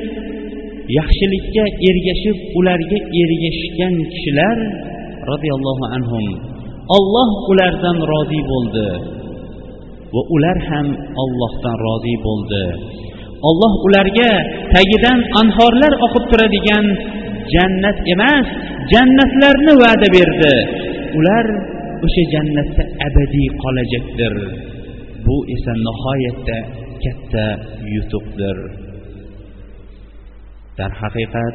yaxshilikka 0.99 1.64
ergashib 1.88 2.37
ularga 2.59 2.99
ergashgan 3.23 3.95
kishilar 4.12 4.57
roziyallohu 5.31 5.85
anhum 5.97 6.27
olloh 6.97 7.31
ulardan 7.53 7.99
rozi 8.12 8.40
bo'ldi 8.51 8.88
va 10.14 10.23
ular 10.35 10.59
ham 10.68 10.87
ollohdan 11.23 11.77
rozi 11.87 12.14
bo'ldi. 12.27 12.64
Olloh 13.48 13.74
ularga 13.87 14.33
tagidan 14.74 15.18
anhorlar 15.40 15.92
oqib 16.07 16.24
turadigan 16.31 16.87
jannat 17.55 17.98
emas 18.14 18.46
jannatlarni 18.92 19.72
va'da 19.83 20.09
berdi. 20.16 20.55
Ular 21.18 21.46
o'sha 22.07 22.22
jannatda 22.35 22.83
abadiy 23.07 23.48
qolajakdir 23.62 24.35
bu 25.26 25.37
esa 25.55 25.72
nihoyatda 25.87 26.59
katta 27.05 27.46
yutuqdir. 27.94 28.59
Darhaqiqat 30.78 31.55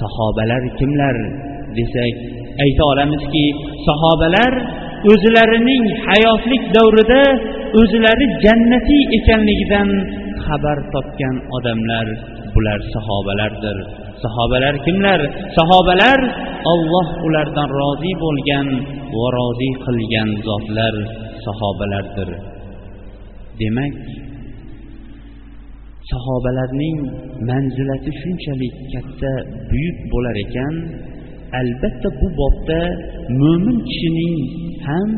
sahobalar 0.00 0.62
kimlar 0.78 1.16
desak 1.78 2.14
ayta 2.64 2.82
olamizki 2.92 3.44
sahobalar 3.86 4.52
o'zlarining 5.12 5.84
hayotlik 6.08 6.62
davrida 6.76 7.22
o'zlari 7.80 8.26
jannatiy 8.44 9.02
ekanligidan 9.18 9.88
xabar 10.44 10.78
topgan 10.94 11.36
odamlar 11.56 12.06
bular 12.54 12.80
sahobalardir. 12.94 13.78
Sahobalar 14.24 14.74
kimlar? 14.86 15.20
Sahobalar 15.58 16.20
olloh 16.72 17.08
ulardan 17.26 17.68
rozi 17.80 18.12
bo'lgan 18.24 18.68
va 19.16 19.26
rozi 19.38 19.70
qilgan 19.84 20.28
zotlar 20.48 20.94
sahobalardir. 21.46 22.30
Demak 23.60 23.94
sahobalarning 26.10 26.98
manzilati 27.48 28.10
shunchalik 28.20 28.74
katta 28.92 29.32
buyuk 29.70 29.98
bo'lar 30.12 30.36
ekan 30.44 30.74
albatta 31.60 32.08
bu 32.20 32.26
bobda 32.40 32.80
mo'min 33.40 33.78
kishining 33.88 34.36
ham 34.86 35.08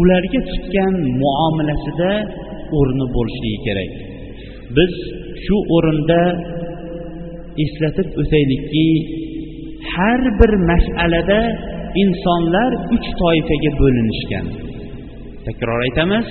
ularga 0.00 0.40
tutgan 0.50 0.94
muomalasida 1.22 2.12
o'rni 2.78 3.06
bo'lishligi 3.16 3.58
kerak. 3.66 3.92
Biz 4.76 4.92
shu 5.44 5.56
o'rinda 5.76 6.20
eslatib 7.64 8.08
o'taylikki 8.22 8.86
har 9.94 10.20
bir 10.40 10.52
mas'alada 10.70 11.40
insonlar 12.02 12.70
uch 12.94 13.08
toifaga 13.20 13.70
bo'linishgan. 13.80 14.46
Takror 15.46 15.80
aytamiz 15.86 16.26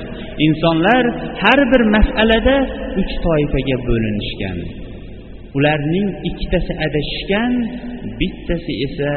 insonlar 0.47 1.03
har 1.41 1.59
bir 1.71 1.81
mas'alada 1.95 2.55
uch 3.01 3.13
toifaga 3.25 3.77
bo'linishgan. 3.89 4.57
Ularning 5.57 6.07
ikkitasi 6.29 6.73
adashishgan 6.85 7.51
bittasi 8.19 8.73
esa 8.87 9.11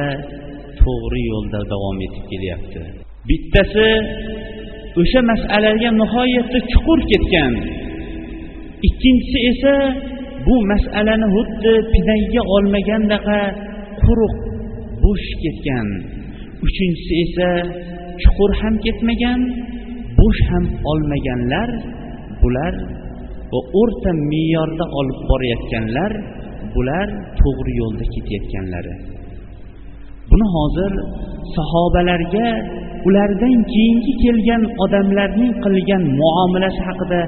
to'g'ri 0.80 1.22
yo'lda 1.32 1.60
davom 1.72 1.98
etib 2.06 2.24
kelyapti. 2.32 2.80
Bittasi 3.28 3.88
o'sha 5.00 5.20
masalaga 5.32 5.90
nihoyatda 6.00 6.58
chuqur 6.72 6.98
ketgan. 7.10 7.52
Ikkinchisi 8.88 9.38
esa 9.50 9.74
bu 10.46 10.54
masalani 10.70 11.26
xuddi 11.34 11.72
pinayga 11.92 12.42
olmagandaqa 12.56 13.40
quruq 14.04 14.34
bo'sh 15.02 15.28
ketgan. 15.42 15.87
Uchinchisi 16.66 17.14
esa 17.24 17.48
chuqur 18.22 18.50
ham 18.60 18.74
ketmagan 18.84 19.40
bo'sh 20.18 20.42
ham 20.50 20.64
olmaganlar 20.90 21.68
bular 22.42 22.74
va 23.52 23.60
o'rta 23.80 24.10
me'yorda 24.30 24.84
olib 24.98 25.18
borayotganlar 25.30 26.12
bular 26.74 27.06
to'g'ri 27.40 27.72
yo'lda 27.80 28.04
ketayotganlari. 28.14 28.94
Buni 30.30 30.46
hozir 30.56 30.92
sahobalarga 31.56 32.48
ulardan 33.08 33.56
keyingi 33.72 34.12
kelgan 34.22 34.62
odamlarning 34.84 35.52
qilgan 35.64 36.02
muomalasi 36.20 36.80
haqida 36.88 37.20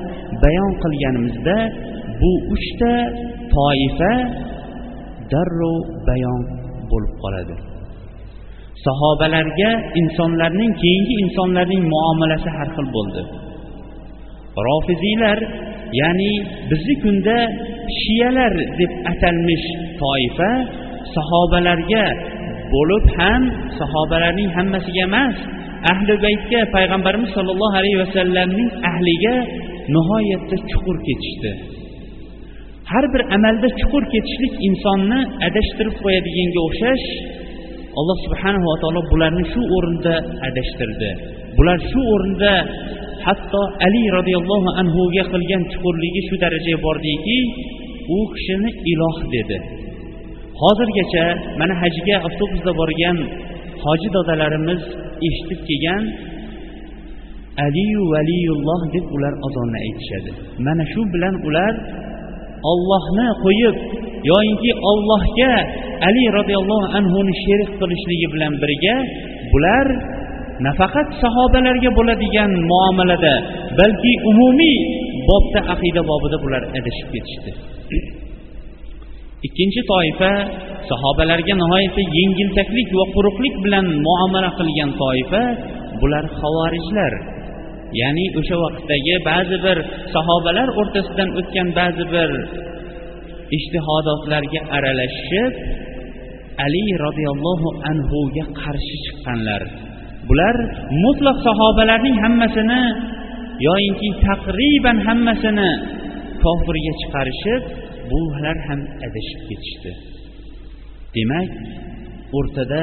bayon 0.42 0.72
qilganimizda 0.82 1.56
bu 2.20 2.32
uchta 2.54 2.92
toifa 3.54 4.12
darrov 5.32 5.78
bayon 6.08 6.40
bo'lib 6.90 7.14
qoladi. 7.22 7.56
Sahobalarga 8.86 9.70
insonlarning 10.00 10.72
keyingi 10.82 11.14
insonlarning 11.24 11.82
muomalasi 11.94 12.48
har 12.56 12.68
xil 12.76 12.86
bo'ldi. 12.96 13.22
Rofiziylar 14.68 15.38
ya'ni 16.00 16.32
bizni 16.70 16.94
kunda 17.02 17.38
shiyalar 18.00 18.52
deb 18.80 18.92
atalmish 19.12 19.66
toifa 20.02 20.50
sahobalarga 21.16 22.06
bo'lib 22.74 23.04
ham 23.18 23.42
sahobalarning 23.78 24.50
hammasiga 24.56 25.02
emas 25.08 25.36
ahli 25.92 26.14
baytga 26.26 26.60
payg'ambarimiz 26.74 27.30
sollallohu 27.36 27.74
alayhi 27.80 27.98
vasallamning 28.04 28.70
ahliga 28.90 29.34
nihoyatda 29.94 30.56
chuqur 30.70 30.96
ketishdi. 31.06 31.52
Har 32.92 33.04
bir 33.12 33.22
amalda 33.36 33.68
chuqur 33.80 34.02
ketishlik 34.12 34.54
insonni 34.68 35.20
adashtirib 35.48 35.94
qo'yadiganga 36.04 36.60
o'xshash 36.68 37.06
alloh 38.00 38.18
subhanava 38.26 38.74
taolo 38.82 39.00
bularni 39.12 39.44
shu 39.52 39.60
o'rinda 39.76 40.14
adashtirdi. 40.48 41.10
Bular 41.56 41.78
shu 41.90 42.00
o'rinda 42.14 42.52
hatto 43.26 43.62
ali 43.86 44.02
roziyallohu 44.16 44.68
anhuga 44.80 45.22
qilgan 45.32 45.62
chuqurligi 45.72 46.20
shu 46.28 46.34
darajaga 46.42 46.78
bordiki 46.86 47.38
u 48.16 48.18
kishini 48.34 48.70
iloh 48.92 49.16
dedi. 49.34 49.58
Hozirgacha 50.62 51.24
mana 51.60 51.74
hajga 51.82 52.16
avtobusda 52.28 52.72
borgan 52.80 53.16
hoji 53.84 54.08
dodalarimiz 54.16 54.82
eshitib 55.28 55.60
kelgan 55.68 56.02
aliyu 57.66 58.02
valiyulloh 58.14 58.80
deb 58.94 59.06
ular 59.16 59.34
azonni 59.46 59.78
aytishadi. 59.86 60.30
Mana 60.66 60.84
shu 60.92 61.00
bilan 61.14 61.34
ular 61.48 61.72
ollohni 62.72 63.28
qo'yib 63.44 63.76
yoyinki 64.30 64.70
ollohga 64.90 65.52
ali 66.08 66.24
roziyallohu 66.38 66.86
anhuni 66.98 67.32
sherik 67.44 67.70
qilishligi 67.80 68.26
bilan 68.34 68.52
birga 68.62 68.96
bular 69.52 69.86
nafaqat 70.66 71.08
sahobalarga 71.22 71.90
bo'ladigan 71.98 72.50
muomalada 72.70 73.34
balki 73.78 74.12
umumiy 74.30 74.78
bobda 75.28 75.60
aqida 75.74 76.00
bobida 76.10 76.36
bular 76.44 76.62
adashib 76.78 77.08
ketishdi. 77.14 77.50
Ikkinchi 79.46 79.80
toifa 79.92 80.32
sahobalarga 80.90 81.54
nihoyatda 81.62 82.02
yengiltaklik 82.18 82.88
va 82.98 83.06
quruqlik 83.16 83.54
bilan 83.64 83.86
muomala 84.06 84.50
qilgan 84.58 84.90
toifa 85.02 85.42
bular 86.00 86.24
havorijlar 86.40 87.12
ya'ni 88.00 88.26
o'sha 88.38 88.56
vaqtdagi 88.64 89.14
ba'zi 89.30 89.56
bir 89.64 89.78
sahobalar 90.14 90.68
o'rtasidan 90.80 91.28
o'tgan 91.40 91.68
ba'zi 91.78 92.04
bir 92.14 92.30
ishtihodotlarga 93.56 94.60
aralashib 94.76 95.52
ali 96.64 96.84
roziyallohu 97.06 97.68
anhuga 97.90 98.44
qarshi 98.60 98.96
chiqqanlar. 99.04 99.62
Bular 100.28 100.56
mutlaq 101.04 101.36
sahobalarning 101.48 102.16
hammasini 102.24 102.82
yoyinki 103.68 104.08
taqriban 104.26 104.98
hammasini 105.06 105.70
kofirga 106.42 106.92
chiqarishib 107.00 107.62
bular 108.10 108.56
ham 108.68 108.80
adashib 109.06 109.40
ketishdi. 109.48 109.92
Demak 111.16 111.50
o'rtada 112.38 112.82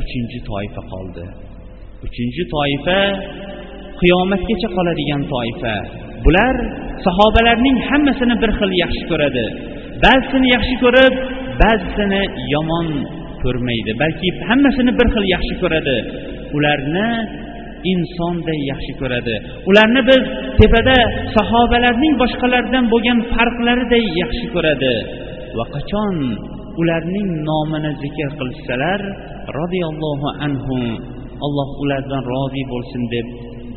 uchinchi 0.00 0.38
toifa 0.50 0.82
qoldi. 0.92 1.24
Uchinchi 2.06 2.42
toifa 2.54 2.98
qiyomatgacha 4.00 4.68
qoladigan 4.76 5.22
toifa. 5.34 5.74
Bular 6.24 6.54
sahobalarning 7.06 7.78
hammasini 7.88 8.36
bir 8.42 8.50
xil 8.58 8.70
yaxshi 8.82 9.04
ko'radi. 9.10 9.46
Ba'zisini 10.04 10.48
yaxshi 10.56 10.76
ko'rib 10.84 11.14
ba'zisini 11.62 12.22
yomon 12.54 12.88
ko'rmaydi 13.42 13.92
balki 14.02 14.28
hammasini 14.50 14.92
bir 14.98 15.08
xil 15.14 15.24
yaxshi 15.34 15.54
ko'radi. 15.62 15.96
Ularni 16.56 17.08
insonday 17.92 18.58
yaxshi 18.70 18.92
ko'radi. 19.00 19.34
Ularni 19.70 20.02
biz 20.10 20.22
tepada 20.60 20.96
sahobalarning 21.36 22.14
boshqalardan 22.22 22.84
bo'lgan 22.92 23.18
farqlariday 23.34 24.04
yaxshi 24.22 24.46
ko'radi. 24.54 24.94
Va 25.58 25.64
qachon 25.74 26.14
ularning 26.80 27.28
nomini 27.48 27.92
zikr 28.02 28.28
qilishsalar 28.38 29.00
roziyallohu 29.58 30.28
anhu 30.46 30.76
alloh 31.46 31.68
ulardan 31.82 32.22
rozi 32.32 32.62
bo'lsin 32.72 33.02
deb 33.14 33.26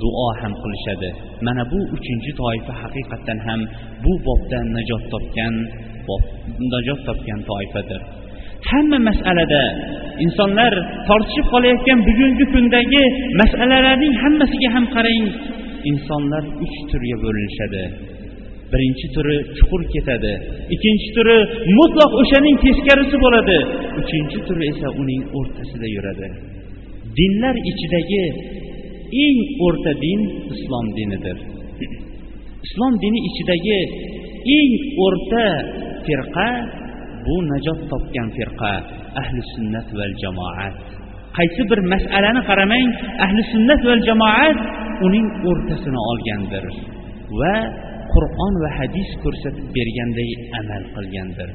duo 0.02 0.28
ham 0.40 0.54
qilishadi. 0.62 1.10
Mana 1.46 1.64
bu 1.72 1.80
uchinchi 1.96 2.32
toifa 2.42 2.74
haqiqatdan 2.82 3.40
ham 3.48 3.60
bu 4.04 4.14
bobda 4.28 4.60
najot 4.76 5.04
topgan 5.14 5.56
najot 6.74 7.00
topgan 7.08 7.40
toifadir. 7.50 8.02
Hamma 8.72 9.00
masalada 9.10 9.64
insonlar 10.26 10.74
tortishib 11.10 11.46
qolayotgan 11.54 12.00
bugungi 12.08 12.46
kundagi 12.54 13.04
masalalarning 13.42 14.14
hammasiga 14.24 14.70
ham 14.76 14.86
qarang. 14.96 15.26
Insonlar 15.92 16.44
uch 16.64 16.78
turga 16.90 17.18
bo'linishadi. 17.24 17.84
Birinchi 18.72 19.08
turi 19.16 19.38
chuqur 19.58 19.82
ketadi 19.94 20.34
ikkinchi 20.76 21.10
turi 21.16 21.38
mutlaq 21.78 22.12
o'shaning 22.22 22.58
teskarisi 22.66 23.18
bo'ladi 23.24 23.60
uchinchi 24.02 24.40
turi 24.48 24.64
esa 24.74 24.88
uning 25.02 25.24
o'rtasida 25.38 25.88
yuradi. 25.96 26.28
Dinlar 27.18 27.56
ichidagi 27.72 28.24
eng 29.26 29.40
o'rta 29.66 29.92
din 30.04 30.20
islom 30.54 30.86
dinidir. 30.98 31.38
Islom 32.68 32.94
dini 33.04 33.20
ichidagi 33.30 33.80
eng 34.58 34.74
o'rta 35.06 35.46
firqa 36.06 36.50
bu 37.28 37.36
najot 37.52 37.80
topgan 37.92 38.28
firqa 38.38 38.74
ahli 39.22 39.40
sunnat 39.54 39.88
val 39.98 40.14
jamoat. 40.24 40.76
Qaysi 41.38 41.62
bir 41.72 41.80
masalani 41.94 42.42
qaramang 42.50 42.90
ahli 43.26 43.42
sunnat 43.54 43.82
val 43.90 44.02
jamoat 44.10 44.58
uning 45.06 45.28
o'rtasini 45.50 46.00
olgandir 46.12 46.66
va 47.40 47.56
qur'on 48.14 48.54
va 48.64 48.70
hadis 48.80 49.10
ko'rsatib 49.24 49.66
berganday 49.78 50.30
amal 50.60 50.84
qilgandir. 50.96 51.50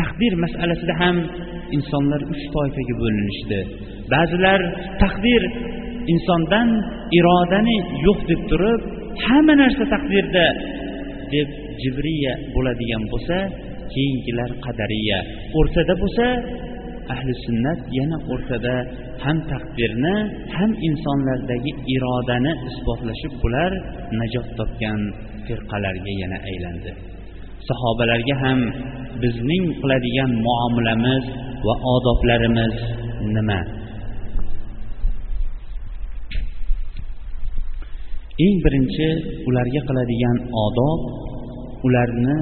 Taqdir 0.00 0.32
masalasida 0.44 0.94
ham 1.02 1.16
insonlar 1.76 2.20
uch 2.32 2.44
toifaga 2.54 2.94
bo'linishdi. 3.02 3.60
Ba'zilar 4.12 4.60
taqdir 5.02 5.42
insondan 6.12 6.68
irodani 7.18 7.78
yo'q 8.06 8.18
deb 8.30 8.40
turib 8.50 8.80
hamma 9.26 9.54
narsa 9.62 9.84
taqdirda 9.94 10.46
deb 11.34 11.48
jibriya 11.82 12.32
bo'ladigan 12.54 13.02
bo'lsa 13.12 13.36
keyingilar 13.94 14.50
qadariya. 14.64 15.18
O'rtada 15.58 15.94
bo'lsa 16.02 16.26
ahli 17.14 17.32
sunnat 17.44 17.80
yana 17.98 18.16
o'rtada 18.32 18.74
ham 19.24 19.38
taqdirni 19.52 20.16
ham 20.56 20.70
insonlardagi 20.88 21.72
irodani 21.94 22.52
isbotlashib 22.68 23.32
bular 23.42 23.72
najot 24.20 24.48
topgan 24.58 25.00
firqalarga 25.46 26.12
yana 26.22 26.38
aylandi. 26.50 26.90
Sahobalarga 27.68 28.36
ham 28.44 28.58
bizning 29.22 29.64
qiladigan 29.80 30.30
muomalamiz 30.46 31.24
va 31.66 31.74
odoblarimiz 31.94 32.74
nima? 33.36 33.60
Eng 38.44 38.56
birinchi 38.64 39.08
ularga 39.48 39.80
qiladigan 39.88 40.36
odob 40.66 41.00
ularni 41.86 42.38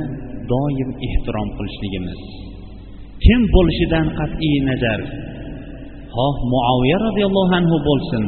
doim 0.53 0.91
ehtirom 1.09 1.49
qilishligimiz. 1.57 2.21
Kim 3.25 3.41
bo'lishidan 3.55 4.07
qat'iy 4.19 4.57
nazar? 4.69 5.01
Xoh 6.15 6.37
muoviya 6.53 6.99
roziyallohu 7.07 7.53
anhu 7.61 7.77
bo'lsin 7.89 8.25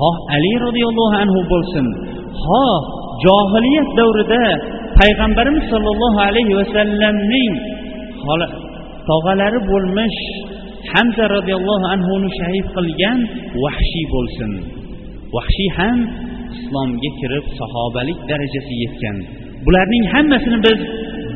xoh 0.00 0.16
ali 0.36 0.52
roziyallohu 0.66 1.16
anhu 1.22 1.40
bo'lsin 1.52 1.86
xoh 2.44 2.80
johiliyat 3.24 3.88
davrida 3.98 4.44
payg'ambarimiz 5.00 5.64
sollallohu 5.72 6.18
alayhi 6.28 6.54
vasallamning 6.60 7.52
tog'alari 9.10 9.60
bo'lmish 9.70 10.18
hamza 10.92 11.24
roziyallohu 11.36 11.86
anhuni 11.94 12.28
shahid 12.38 12.66
qilgan 12.76 13.18
vahshiy 13.64 14.06
bo'lsin. 14.14 14.50
Vahshiy 15.34 15.70
ham 15.78 15.98
islomga 16.56 17.10
kirib 17.20 17.44
sahobalik 17.60 18.18
darajasiga 18.30 18.76
yetgan. 18.84 19.16
Bularning 19.66 20.04
hammasini 20.14 20.58
biz 20.66 20.78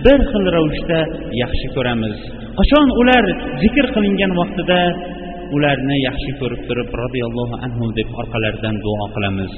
bir 0.04 0.20
xil 0.30 0.44
ravishda 0.56 1.00
yaxshi 1.42 1.66
ko'ramiz. 1.76 2.16
Qachon 2.58 2.86
ular 3.00 3.24
zikr 3.62 3.86
qilingan 3.94 4.32
vaqtida 4.40 4.80
ularni 5.56 5.96
yaxshi 6.08 6.30
ko'rib 6.40 6.62
turib 6.68 6.88
roziyallohu 7.02 7.56
anhu 7.66 7.86
deb 7.98 8.08
orqalaridan 8.20 8.76
duo 8.84 9.06
qilamiz. 9.14 9.52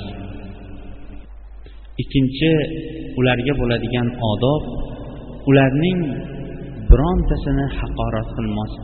Ikkinchi 2.02 2.52
ularga 3.20 3.52
bo'ladigan 3.60 4.08
odob 4.32 4.62
ularning 5.50 6.00
birontasini 6.90 7.66
haqorat 7.78 8.28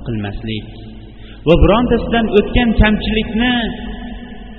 qilmaslik 0.07 0.67
va 1.47 1.55
birontasidan 1.65 2.27
o'tgan 2.39 2.71
kamchilikni 2.83 3.55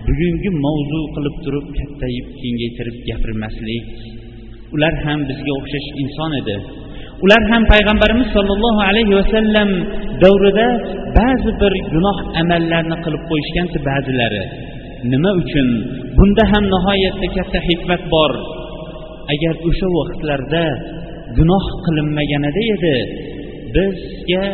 bugungi 0.08 0.52
mavzu 0.66 1.02
qilib 1.16 1.36
turib 1.46 1.68
kattayib 1.78 2.28
kengaytirib 2.42 2.98
gapirmaslik. 3.10 3.86
Ular 4.76 4.94
ham 5.06 5.20
bizga 5.30 5.52
o'xshash 5.60 5.90
inson 6.04 6.32
edi. 6.42 6.58
Ular 7.24 7.44
ham 7.52 7.64
payg'ambarimiz 7.74 8.28
sollallohu 8.36 8.82
alayhi 8.90 9.14
vasallam 9.20 9.70
davrida 10.24 10.68
ba'zi 11.18 11.52
bir 11.62 11.74
gunoh 11.94 12.18
amallarni 12.42 12.98
qilib 13.06 13.24
qo'yishganti 13.30 13.78
ba'zilari 13.90 14.44
nima 15.12 15.32
uchun? 15.42 15.68
Bunda 16.18 16.44
ham 16.52 16.64
nihoyatda 16.74 17.28
katta 17.36 17.60
hikmat 17.70 18.04
bor. 18.14 18.32
Agar 19.34 19.54
o'sha 19.70 19.88
vaqtlarda 19.98 20.66
gunoh 21.38 21.66
qilinmaganida 21.86 22.62
edi 22.76 22.96
bizga 23.76 24.46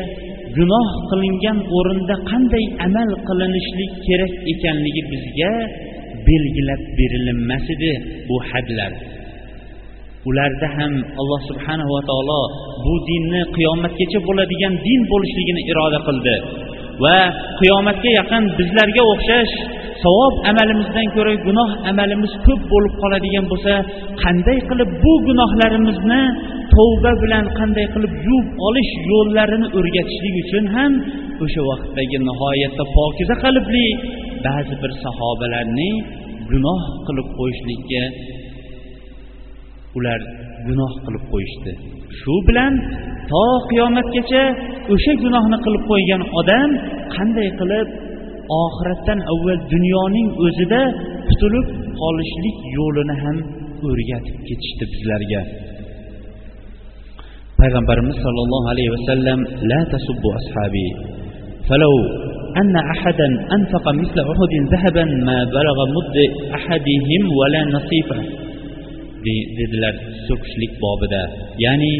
gunoh 0.58 0.88
qilingan 1.10 1.58
o'rinda 1.78 2.16
qanday 2.32 2.66
amal 2.88 3.10
qilinishlik 3.28 3.92
kerak 4.06 4.34
ekanligi 4.54 5.02
bizga 5.12 5.54
belgilab 6.28 6.82
berilinmas 6.98 7.66
edi 7.76 7.94
bu 8.28 8.38
hadlar. 8.50 8.92
Ularda 10.30 10.68
ham 10.78 10.94
alloh 11.22 11.42
subhanava 11.50 12.00
taolo 12.10 12.42
bu 12.86 12.94
dinni 13.10 13.42
qiyomatgacha 13.56 14.20
bo'ladigan 14.28 14.74
din 14.88 15.02
bo'lishligini 15.12 15.62
iroda 15.72 16.00
qildi. 16.08 16.36
Va 17.04 17.18
qiyomatga 17.60 18.10
yaqin 18.20 18.44
bizlarga 18.60 19.02
o'xshash 19.14 19.54
savob 20.04 20.34
amalimizdan 20.52 21.08
ko'ra 21.16 21.34
gunoh 21.48 21.70
amalimiz 21.92 22.34
ko'p 22.46 22.62
bo'lib 22.72 22.94
qoladigan 23.02 23.46
bo'lsa 23.52 23.74
qanday 24.24 24.58
qilib 24.70 24.90
bu 25.04 25.14
gunohlarimizni 25.28 26.22
tavba 26.76 27.12
bilan 27.24 27.46
qanday 27.60 27.86
qilib 27.96 28.14
yuvib 28.28 28.50
olish 28.68 28.92
yo'llarini 29.12 29.68
o'rgatishlik 29.78 30.36
uchun 30.44 30.66
ham 30.76 30.92
o'sha 31.44 31.62
vaqtdagi 31.70 32.18
nihoyatda 32.30 32.84
pokiza 32.98 33.36
qalbli 33.44 33.88
ba'zi 34.46 34.74
bir 34.82 34.92
sahobalarning 35.04 35.96
gunoh 36.52 36.82
qilib 37.08 37.28
qo'yishlikka 37.38 38.04
ular 39.99 40.21
gunoh 40.67 40.93
qilib 41.05 41.25
qo'yishdi 41.33 41.73
shu 42.21 42.35
bilan 42.49 42.73
to 43.31 43.45
qiyomatgacha 43.71 44.43
o'sha 44.95 45.13
gunohni 45.25 45.59
qilib 45.65 45.83
qo'ygan 45.91 46.23
odam 46.41 46.71
qanday 47.15 47.49
qilib 47.61 47.89
oxiratdan 48.63 49.19
avval 49.33 49.61
dunyoning 49.75 50.29
o'zida 50.47 50.83
qutulib 51.29 51.67
qolishlik 52.01 52.57
yo'lini 52.79 53.15
ham 53.23 53.37
o'rgatib 53.89 54.37
ketishdi 54.49 54.85
bizlarga 54.93 55.43
payg'ambarimiz 57.61 58.17
sollallohu 58.27 58.67
alayhi 58.75 58.91
vasallam 58.97 59.39
la 59.71 59.81
tasubbu 59.95 60.29
ashabi 60.41 60.87
falau 61.71 61.97
أن 62.63 62.77
أحدا 62.95 63.29
أنفق 63.57 63.85
مثل 64.01 64.17
أحد 64.33 64.53
ذهبا 64.73 65.05
ما 65.29 65.39
بلغ 65.57 65.79
مد 65.97 66.17
أحدهم 66.59 67.23
ولا 67.39 67.63
نصيفه 67.77 68.19
dedilar 69.60 69.96
so'kishlik 70.28 70.74
bobida. 70.84 71.22
Ya'ni 71.66 71.94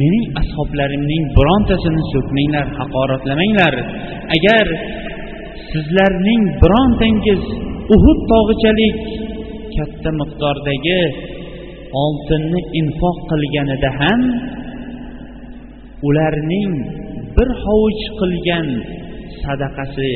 mening 0.00 0.26
ashoblarimning 0.42 1.24
birontasini 1.36 2.02
so'kmanglar 2.12 2.66
haqoratlamanglar. 2.78 3.74
Agar 4.36 4.66
sizlarning 5.72 6.42
birontangiz 6.62 7.42
uhud 7.94 8.18
tog'ichalik 8.32 8.96
katta 9.76 10.10
miqdordagi 10.20 11.02
oltinni 12.04 12.60
infoq 12.80 13.16
qilganida 13.30 13.90
ham 14.00 14.20
ularning 16.08 16.72
bir 17.36 17.48
hovuch 17.64 18.02
qilgan 18.20 18.66
sadaqasi 19.44 20.12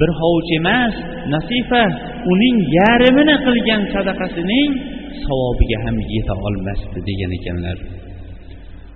bir 0.00 0.10
hovuch 0.20 0.50
emas 0.60 0.94
nasifa 1.34 1.84
uning 2.32 2.56
yarmini 2.78 3.36
qilgan 3.46 3.82
sadaqasining 3.94 4.70
savobiga 5.25 5.77
ham 5.85 5.95
yeta 6.13 6.33
olmasdi 6.47 6.99
degan 7.09 7.31
ekanlar 7.39 7.77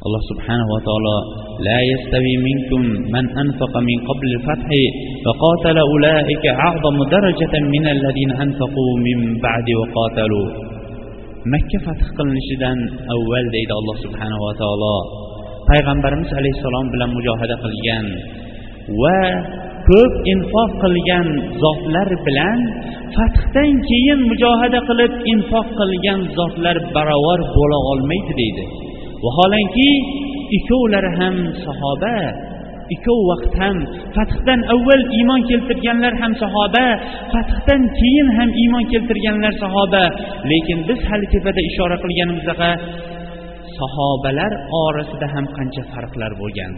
alloh 0.05 0.23
subhanahu 0.31 0.71
va 0.73 0.79
taolo 0.89 1.17
لا 1.69 1.79
يستوي 1.91 2.35
منكم 2.47 2.81
من 3.15 3.25
أنفق 3.43 3.73
من 3.89 3.97
قبل 4.09 4.27
الفتح 4.37 4.69
وقاتل 5.25 5.77
أولئك 5.91 6.45
أعظم 6.67 6.97
درجة 7.15 7.53
من 7.73 7.83
الذين 7.95 8.31
أنفقوا 8.45 8.91
من 9.07 9.19
بعد 9.45 9.67
وقاتلوا 9.79 10.47
makka 11.53 11.77
fath 11.85 12.03
qilinishidan 12.17 12.77
avval 13.13 13.45
deydi 13.55 13.73
alloh 13.79 13.97
subhanava 14.03 14.49
taolo 14.61 14.97
payg'ambarimiz 15.69 16.31
alayhissalom 16.39 16.85
bilan 16.93 17.09
mujohada 17.17 17.55
qilgan 17.63 18.05
va 19.01 19.21
ko'p 19.92 20.12
infoq 20.32 20.70
qilgan 20.82 21.28
zotlar 21.62 22.08
bilan 22.26 22.58
fathdan 23.16 23.70
keyin 23.88 24.20
mujohada 24.30 24.80
qilib 24.88 25.12
infoq 25.32 25.68
qilgan 25.80 26.20
zotlar 26.38 26.76
barobar 26.94 27.40
bo'la 27.56 27.78
olmaydi 27.92 28.32
deydi. 28.40 28.64
Vaholanki 29.24 29.90
ikkovlari 30.56 31.10
ham 31.20 31.36
sahoba 31.64 32.16
ikkov 32.94 33.20
vaqt 33.30 33.54
ham 33.62 33.76
fathdan 34.16 34.60
avval 34.74 35.02
iymon 35.18 35.40
keltirganlar 35.50 36.14
ham 36.22 36.32
sahoba 36.42 36.86
fathdan 37.32 37.82
keyin 38.00 38.28
ham 38.38 38.50
iymon 38.62 38.84
keltirganlar 38.92 39.52
sahoba. 39.64 40.04
Lekin 40.50 40.78
biz 40.88 41.00
hali 41.10 41.26
tepada 41.34 41.60
ishora 41.70 41.96
qilganimizdaqa 42.04 42.70
sahobalar 43.78 44.52
orasida 44.84 45.26
ham 45.34 45.46
qancha 45.56 45.82
farqlar 45.92 46.32
bo'lgan? 46.40 46.72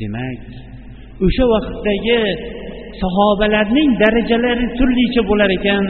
Demak 0.00 0.73
o'sha 1.22 1.44
vaqtdagi 1.52 2.22
sahobalarning 3.02 3.90
darajalari 4.02 4.66
turlicha 4.78 5.22
bo'lar 5.30 5.50
ekan. 5.58 5.86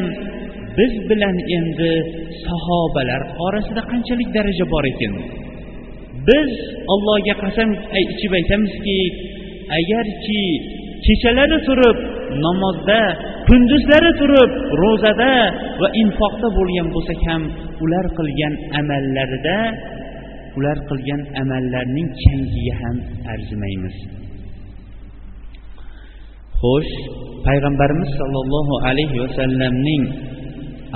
Biz 0.78 0.92
bilan 1.08 1.36
endi 1.56 1.92
sahobalar 2.46 3.22
orasida 3.46 3.82
qanchalik 3.90 4.28
daraja 4.36 4.64
bor 4.72 4.84
ekan? 4.92 5.12
Biz 6.28 6.50
allohga 6.92 7.34
qasam 7.42 7.70
ichib 8.02 8.32
aytamizki 8.40 8.98
agarki 9.78 10.42
kechalari 11.06 11.58
turib 11.68 11.98
namozda 12.44 13.00
kunduzlari 13.48 14.10
turib 14.20 14.50
ro'zada 14.82 15.32
va 15.80 15.88
infoqda 16.02 16.48
bo'lgan 16.58 16.88
bo'lsak 16.94 17.20
ham 17.28 17.42
ular 17.84 18.06
qilgan 18.18 18.54
amallarida 18.80 19.58
ular 20.58 20.78
qilgan 20.90 21.20
amallarning 21.42 22.08
changiga 22.22 22.74
ham 22.82 22.96
arzimaymiz. 23.32 23.96
Xo'sh 26.64 26.92
payg'ambarimiz 27.46 28.10
sollallohu 28.20 28.74
alayhi 28.88 29.16
vasallamning 29.24 30.02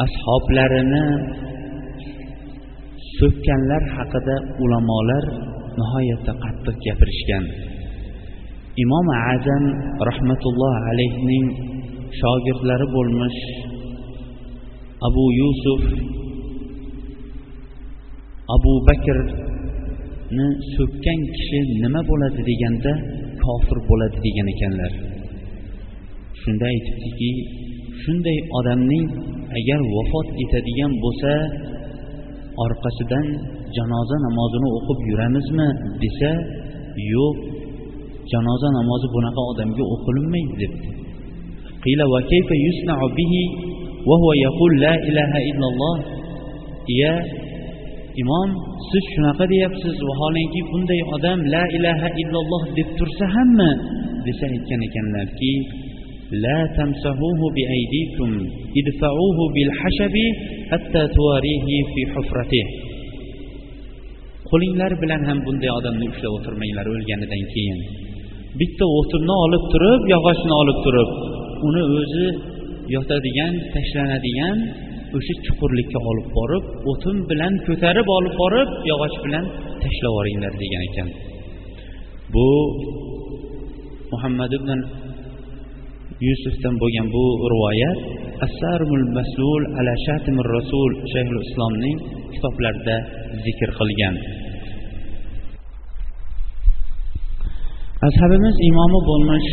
ashoblarini 0.05 1.05
so'kkanlar 3.19 3.83
haqida 3.97 4.37
ulamolar 4.65 5.25
nihoyatda 5.79 6.33
qattiq 6.45 6.77
gapirishgan. 6.87 7.45
Imom 8.85 9.07
azam 9.33 9.65
rahmatulloh 10.09 10.75
alayhning 10.91 11.47
shogirdlari 12.21 12.87
bo'lmish 12.97 13.41
abu 15.09 15.25
yusuf 15.41 15.83
abu 18.57 18.73
bakrni 18.89 20.47
so'kkan 20.77 21.19
kishi 21.35 21.59
nima 21.83 22.01
bo'ladi 22.11 22.41
deganda 22.51 22.93
kofir 23.45 23.79
bo'ladi 23.89 24.19
degan 24.27 24.49
ekanlar. 24.55 24.93
shunda 26.48 26.66
aytibdiki 26.74 27.32
shunday 28.04 28.38
odamning 28.60 29.06
agar 29.60 29.80
vafot 29.96 30.28
etadigan 30.44 30.92
bo'lsa 31.04 31.34
orqasidan 32.66 33.26
janoza 33.78 34.18
namozini 34.28 34.70
o'qib 34.78 35.00
yuramizmi 35.10 35.68
desa 36.04 36.32
yo'q 37.14 37.38
janoza 38.32 38.68
namozi 38.80 39.08
bunaqa 39.16 39.42
odamga 39.52 39.84
o'qilinmaydi 39.96 40.56
debdi 40.64 40.90
قيل 41.86 42.02
وكيف 42.14 42.50
يصنع 42.68 43.00
به 43.20 43.34
وهو 44.10 44.30
يقول 44.48 44.72
لا 44.86 44.94
إله 45.10 45.32
إلا 45.50 45.66
الله 45.72 45.96
يا 47.02 47.14
imom 48.22 48.50
siz 48.90 49.04
shunaqa 49.14 49.46
deyapsiz 49.54 49.98
vaholanki 50.10 50.62
bunday 50.72 51.02
odam 51.16 51.40
la 51.54 51.64
ilaha 51.78 52.08
illalloh 52.22 52.64
deb 52.78 52.90
tursa 52.98 53.26
hammi 53.36 53.72
desa 54.26 54.44
aytgan 54.54 54.82
ekanlarki 54.88 55.54
لا 56.46 56.60
تمسحوه 56.78 57.42
بأيديكم 57.56 58.30
ادفعوه 58.80 59.38
بالحشب 59.56 60.16
حتى 60.72 61.02
تواريه 61.16 61.68
في 61.92 62.02
حفرته 62.14 62.66
qo'linglar 64.54 64.92
bilan 65.02 65.22
ham 65.30 65.40
bunday 65.46 65.72
odamni 65.80 66.06
ushlab 66.14 66.32
o'tirmanglar 66.38 66.86
o'lganidan 66.94 67.44
keyin 67.54 67.80
bitta 68.60 68.86
o'tinni 69.00 69.36
olib 69.46 69.64
turib 69.74 70.02
yog'ochni 70.14 70.54
olib 70.62 70.78
turib 70.86 71.10
uni 71.68 71.84
o'zi 72.00 72.28
yotadigan 72.96 73.54
tashlanadigan 73.76 74.58
o'sha 75.18 75.34
chuqurlikka 75.46 76.00
olib 76.12 76.28
borib 76.38 76.64
o'tin 76.92 77.18
bilan 77.30 77.54
ko'tarib 77.68 78.08
olib 78.18 78.36
borib 78.42 78.70
yog'och 78.92 79.16
bilan 79.26 79.46
tashlab 79.84 80.12
yuboringlar 80.12 80.54
degan 80.64 80.82
ekan 80.90 81.10
bu 82.34 82.48
muhammad 84.14 84.52
ibn 84.60 84.80
yusufdan 86.27 86.75
bo'lgan 86.83 87.07
bu 87.15 87.25
rivoyat 87.53 87.99
asarul 88.47 89.07
maslul 89.19 89.63
ala 89.79 89.93
shatimir 90.07 90.49
rasul 90.57 90.91
shayxul 91.13 91.41
islomning 91.47 91.97
kitoblarida 92.35 92.97
zikr 93.45 93.71
qilgan. 93.79 94.15
Mazhabimiz 98.03 98.57
imomi 98.71 99.01
bo'lmish 99.11 99.49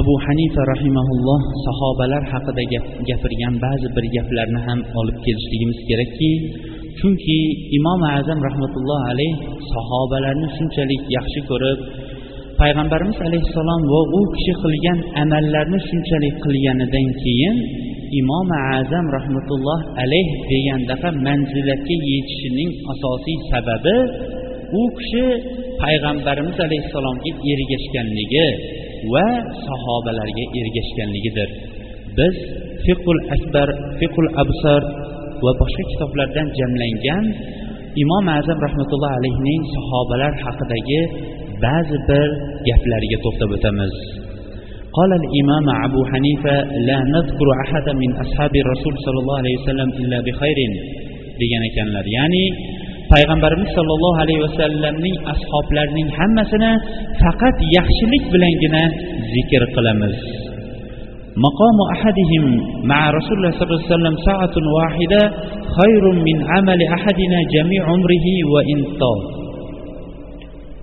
abu 0.00 0.14
hanifa 0.26 0.62
rahimaulloh 0.72 1.40
sahobalar 1.66 2.22
haqida 2.32 2.62
gapirgan 3.08 3.54
ba'zi 3.64 3.88
bir 3.96 4.04
gaplarni 4.16 4.60
ham 4.66 4.80
olib 5.00 5.18
kelishligimiz 5.26 5.78
kerakki 5.88 6.30
chunki 6.98 7.38
imom 7.78 8.00
azam 8.18 8.38
rahmatulloh 8.48 9.00
alayh 9.12 9.32
sahobalarni 9.72 10.48
shunchalik 10.56 11.02
yaxshi 11.16 11.40
ko'rib 11.50 11.78
payg'ambarimiz 12.60 13.18
alayhissalom 13.28 13.80
va 13.92 14.00
u 14.18 14.20
kishi 14.34 14.52
qilgan 14.62 14.98
amallarni 15.22 15.78
shunchalik 15.88 16.34
qilganidan 16.44 17.08
keyin 17.22 17.56
imom 18.20 18.48
azam 18.78 19.06
rahmatulloh 19.16 19.80
alayh 20.02 20.28
degandaqa 20.50 21.08
manzilatga 21.26 21.96
yetishining 22.10 22.70
asosiy 22.92 23.38
sababi 23.50 23.96
u 24.80 24.82
kishi 24.98 25.24
payg'ambarimiz 25.82 26.56
alayhissalomga 26.66 27.30
ergashganligi 27.52 28.48
va 29.12 29.26
sahobalarga 29.66 30.44
ergashganligidir. 30.60 31.48
Biz 32.18 32.34
fiqul 32.84 33.18
akbar 33.36 33.68
fiqul 34.00 34.28
absar 34.42 34.82
va 35.44 35.52
boshqa 35.60 35.82
kitoblardan 35.90 36.46
jamlangan 36.58 37.24
imom 38.02 38.26
azam 38.38 38.58
rahmatulloh 38.66 39.10
alayhning 39.18 39.62
sahobalar 39.74 40.32
haqidagi 40.44 41.00
ba'zi 41.65 41.97
bir 42.09 42.27
gaplariga 42.69 43.17
to'xtab 43.25 43.49
o'tamiz 43.57 43.95
قال 44.97 45.11
الإمام 45.21 45.67
أبو 45.87 46.01
حنيفة 46.11 46.55
لا 46.89 46.99
نذكر 47.15 47.47
أحدا 47.63 47.93
من 48.03 48.11
أصحاب 48.23 48.53
الرسول 48.63 48.93
صلى 49.05 49.19
الله 49.21 49.37
عليه 49.41 49.55
وسلم 49.61 49.89
إلا 50.01 50.17
بخير 50.27 50.57
degan 51.41 51.61
ekanlar 51.69 52.05
ya'ni 52.17 52.45
payg'ambarimiz 53.13 53.69
sollallohu 53.77 54.17
alayhi 54.23 54.41
vasallamning 54.47 55.15
ashoblarining 55.33 56.07
hammasini 56.17 56.71
faqat 57.21 57.57
yaxshilik 57.77 58.23
bilangina 58.33 58.83
zikr 59.33 59.61
qilamiz 59.75 60.17
مقام 61.47 61.77
أحدهم 61.95 62.45
مع 62.91 62.99
رسول 63.17 63.35
الله 63.37 63.51
صلى 63.57 63.65
الله 63.65 63.81
عليه 63.85 63.95
وسلم 63.95 64.15
ساعة 64.29 64.55
واحدة 64.77 65.21
خير 65.79 66.03
من 66.27 66.37
عمل 66.51 66.79
أحدنا 66.97 67.39
جميع 67.55 67.81
عمره 67.91 68.27
وإن 68.53 68.77
طال 69.01 69.19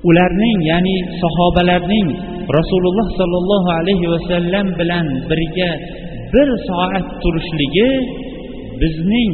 ularning 0.10 0.58
ya'ni 0.72 0.98
sahobalarning 1.22 2.08
rasululloh 2.58 3.08
sollallohu 3.20 3.70
alayhi 3.80 4.08
vasallam 4.14 4.66
bilan 4.80 5.08
birga 5.30 5.72
bir 6.34 6.48
soat 6.68 7.06
turishligi 7.22 7.92
bizning 8.82 9.34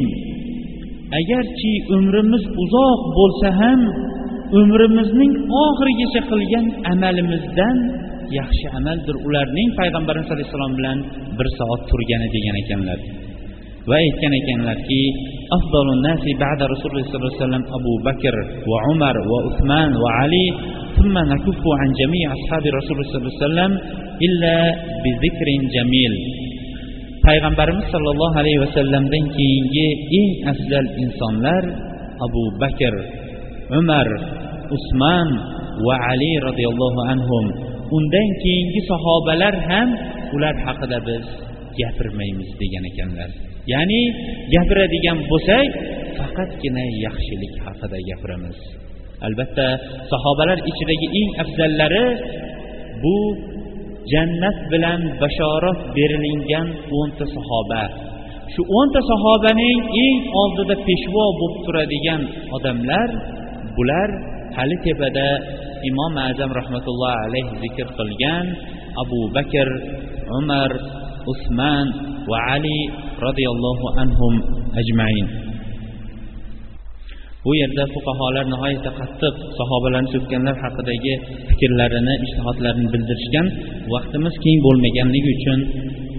agarchi 1.20 1.72
umrimiz 1.96 2.44
uzoq 2.62 3.00
bo'lsa 3.18 3.48
ham 3.60 3.80
umrimizning 4.60 5.32
oxirigacha 5.64 6.20
qilgan 6.30 6.66
amalimizdan 6.92 7.76
yaxshi 8.38 8.66
amaldir. 8.78 9.14
Ularning 9.28 9.68
payg'ambarimiz 9.78 10.30
alayhissalom 10.34 10.72
bilan 10.78 10.98
bir 11.38 11.48
soat 11.58 11.82
turgani 11.90 12.28
degan 12.36 12.56
ekanlar. 12.62 12.98
va 13.89 13.95
aytgan 14.03 14.33
ekanlarki 14.41 15.01
afdalun 15.57 15.99
nasi 16.07 16.31
ba'da 16.43 16.63
rasululloh 16.73 17.03
sollallohu 17.11 17.33
alayhi 17.33 17.43
vasallam 17.43 17.65
abu 17.77 17.93
bakr 18.07 18.35
va 18.71 18.77
umar 18.93 19.15
va 19.31 19.39
usman 19.49 19.89
va 20.03 20.09
ali 20.25 20.47
ثم 20.93 21.15
نكف 21.33 21.63
عن 21.81 21.89
جميع 22.01 22.25
أصحاب 22.37 22.63
رسول 22.79 22.93
الله 22.93 23.09
صلى 23.09 23.17
الله 23.17 23.33
عليه 23.33 23.45
وسلم 23.45 23.71
إلا 24.27 24.55
بذكر 25.03 25.47
جميل 25.75 26.13
payg'ambarimiz 27.23 27.87
sollallohu 27.93 28.35
alayhi 28.35 28.59
vasallamdan 28.65 29.23
keyingi 29.35 29.87
eng 30.19 30.31
afzal 30.51 30.85
insonlar 31.03 31.63
abu 32.25 32.43
bakr 32.61 32.93
umar 33.79 34.07
usmon 34.75 35.27
va 35.87 35.95
ali 36.11 36.31
roziyallohu 36.47 36.99
anhum 37.13 37.45
undan 37.97 38.27
keyingi 38.43 38.81
sahobalar 38.91 39.55
ham 39.69 39.89
ular 40.35 40.55
haqida 40.67 40.99
biz 41.07 41.25
gapirmaymiz 41.79 42.49
degan 42.61 42.83
ekanlar 42.91 43.46
Ya'ni 43.72 44.02
gapiradigan 44.54 45.18
bo'lsak 45.30 45.68
faqatgina 46.18 46.84
yaxshilik 47.06 47.54
haqida 47.64 47.98
gapiramiz. 48.08 48.58
Albatta 49.26 49.66
sahobalar 50.12 50.58
ichidagi 50.70 51.06
eng 51.20 51.30
afzallari 51.42 52.06
bu 53.02 53.16
jannat 54.12 54.58
bilan 54.72 55.00
bashorat 55.22 55.80
berilingan 55.96 56.68
o'nta 56.98 57.24
sahoba. 57.36 57.84
Shu 58.54 58.62
o'nta 58.78 59.00
sahobaning 59.10 59.78
eng 60.04 60.18
oldida 60.42 60.76
peshvo 60.88 61.24
bo'lib 61.40 61.58
turadigan 61.66 62.22
odamlar 62.56 63.08
bular 63.76 64.08
hali 64.56 64.76
tepada 64.86 65.28
imom 65.90 66.14
azam 66.30 66.50
rahmatullohi 66.60 67.18
alayhi 67.26 67.58
zikr 67.64 67.86
qilgan 67.98 68.46
abu 69.02 69.20
bakr 69.36 69.68
umar 70.38 70.70
usmon 71.32 71.86
va 72.30 72.38
ali 72.56 72.80
roziyallohu 73.26 73.86
anhum 74.02 74.34
ajmain. 74.80 75.26
Bu 77.44 77.52
yerda 77.60 77.84
fuqarolar 77.94 78.44
nihoyatda 78.52 78.90
qattiq 79.00 79.34
sahobalarni 79.58 80.08
so'kkanlar 80.14 80.56
haqidagi 80.64 81.14
fikrlarini 81.48 82.14
ishtihodlarini 82.24 82.88
bildirishgan 82.94 83.46
vaqtimiz 83.94 84.34
keng 84.44 84.58
bo'lmaganligi 84.66 85.30
uchun 85.36 85.60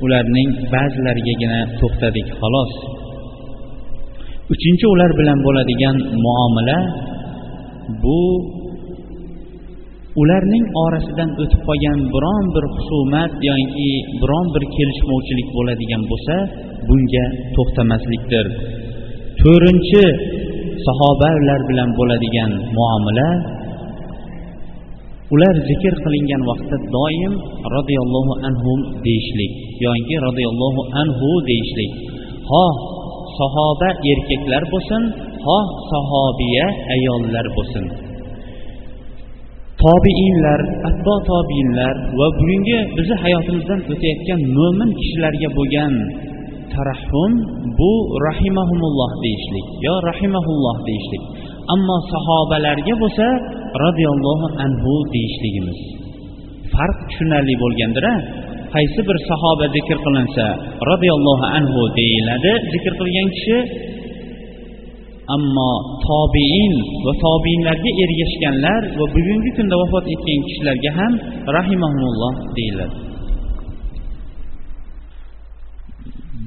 ularning 0.05 0.49
ba'zilarigagina 0.73 1.59
to'xtadik 1.79 2.27
xolos. 2.39 2.71
Uchinchi 4.53 4.85
ular 4.93 5.11
bilan 5.19 5.39
bo'ladigan 5.47 5.95
muomala 6.25 6.79
bu 8.03 8.19
ularning 10.21 10.65
orasidan 10.83 11.29
o'tib 11.41 11.61
qolgan 11.67 11.99
biron 12.13 12.45
bir 12.55 12.65
husumat 12.75 13.31
yoki 13.49 13.91
biron 14.21 14.45
bir 14.55 14.63
kelishmovchilik 14.75 15.47
bo'ladigan 15.57 16.01
bo'lsa 16.11 16.35
bunga 16.87 17.25
to'xtamaslikdir. 17.55 18.45
To'rtinchi 19.41 20.05
sahobalar 20.85 21.61
bilan 21.69 21.89
bo'ladigan 21.99 22.51
muomala 22.77 23.29
ular 25.33 25.55
zikr 25.69 25.93
qilingan 26.03 26.41
vaqtda 26.49 26.77
doim 26.95 27.33
roziyallohu 27.75 28.33
anhu 28.49 28.73
deyishlik 29.05 29.51
yoki 29.85 30.15
roziyallohu 30.27 30.81
anhu 31.01 31.29
deyishlik. 31.49 31.91
Xoh 32.49 32.75
sahoba 33.39 33.89
erkaklar 34.11 34.63
bo'lsin 34.73 35.01
xoh 35.45 35.67
sahobiya 35.91 36.65
ayollar 36.95 37.45
bo'lsin. 37.57 38.08
Tobiinlar 39.83 40.59
atto 40.89 41.15
tobiinlar 41.31 41.95
va 42.19 42.27
bugungi 42.39 42.79
bizni 42.97 43.15
hayotimizdan 43.23 43.79
o'tayotgan 43.93 44.39
mo'min 44.57 44.89
kishilarga 44.99 45.49
bo'lgan 45.57 45.93
tarahhum 46.73 47.31
bu 47.79 47.91
rahimahumulloh 48.27 49.11
deyishlik 49.25 49.67
yo 49.87 49.93
rahimahulloh 50.09 50.77
deyishlik. 50.89 51.23
Ammo 51.73 51.97
sahobalarga 52.13 52.93
bo'lsa 53.03 53.27
roziyallohu 53.83 54.47
anhu 54.65 54.93
deyishligimiz 55.13 55.79
farq 56.73 56.97
tushunarli 57.09 57.55
bo'lgandir 57.63 58.05
a 58.13 58.15
qaysi 58.75 59.01
bir 59.07 59.17
sahoba 59.29 59.65
zikr 59.75 59.97
qilinsa 60.05 60.45
roziyallohu 60.91 61.45
anhu 61.57 61.81
deyiladi 61.99 62.51
zikr 62.73 62.93
qilgan 62.99 63.27
kishi 63.35 63.57
ammo 65.35 65.71
tobiin 66.07 66.73
va 67.05 67.13
tobiinlarga 67.25 67.91
ergashganlar 68.03 68.81
va 68.99 69.05
bugungi 69.15 69.51
kunda 69.57 69.75
vafot 69.81 70.05
etgan 70.15 70.39
kishilarga 70.47 70.91
ham 70.99 71.13
rahimahumulloh 71.57 72.33
deyiladi. 72.57 72.95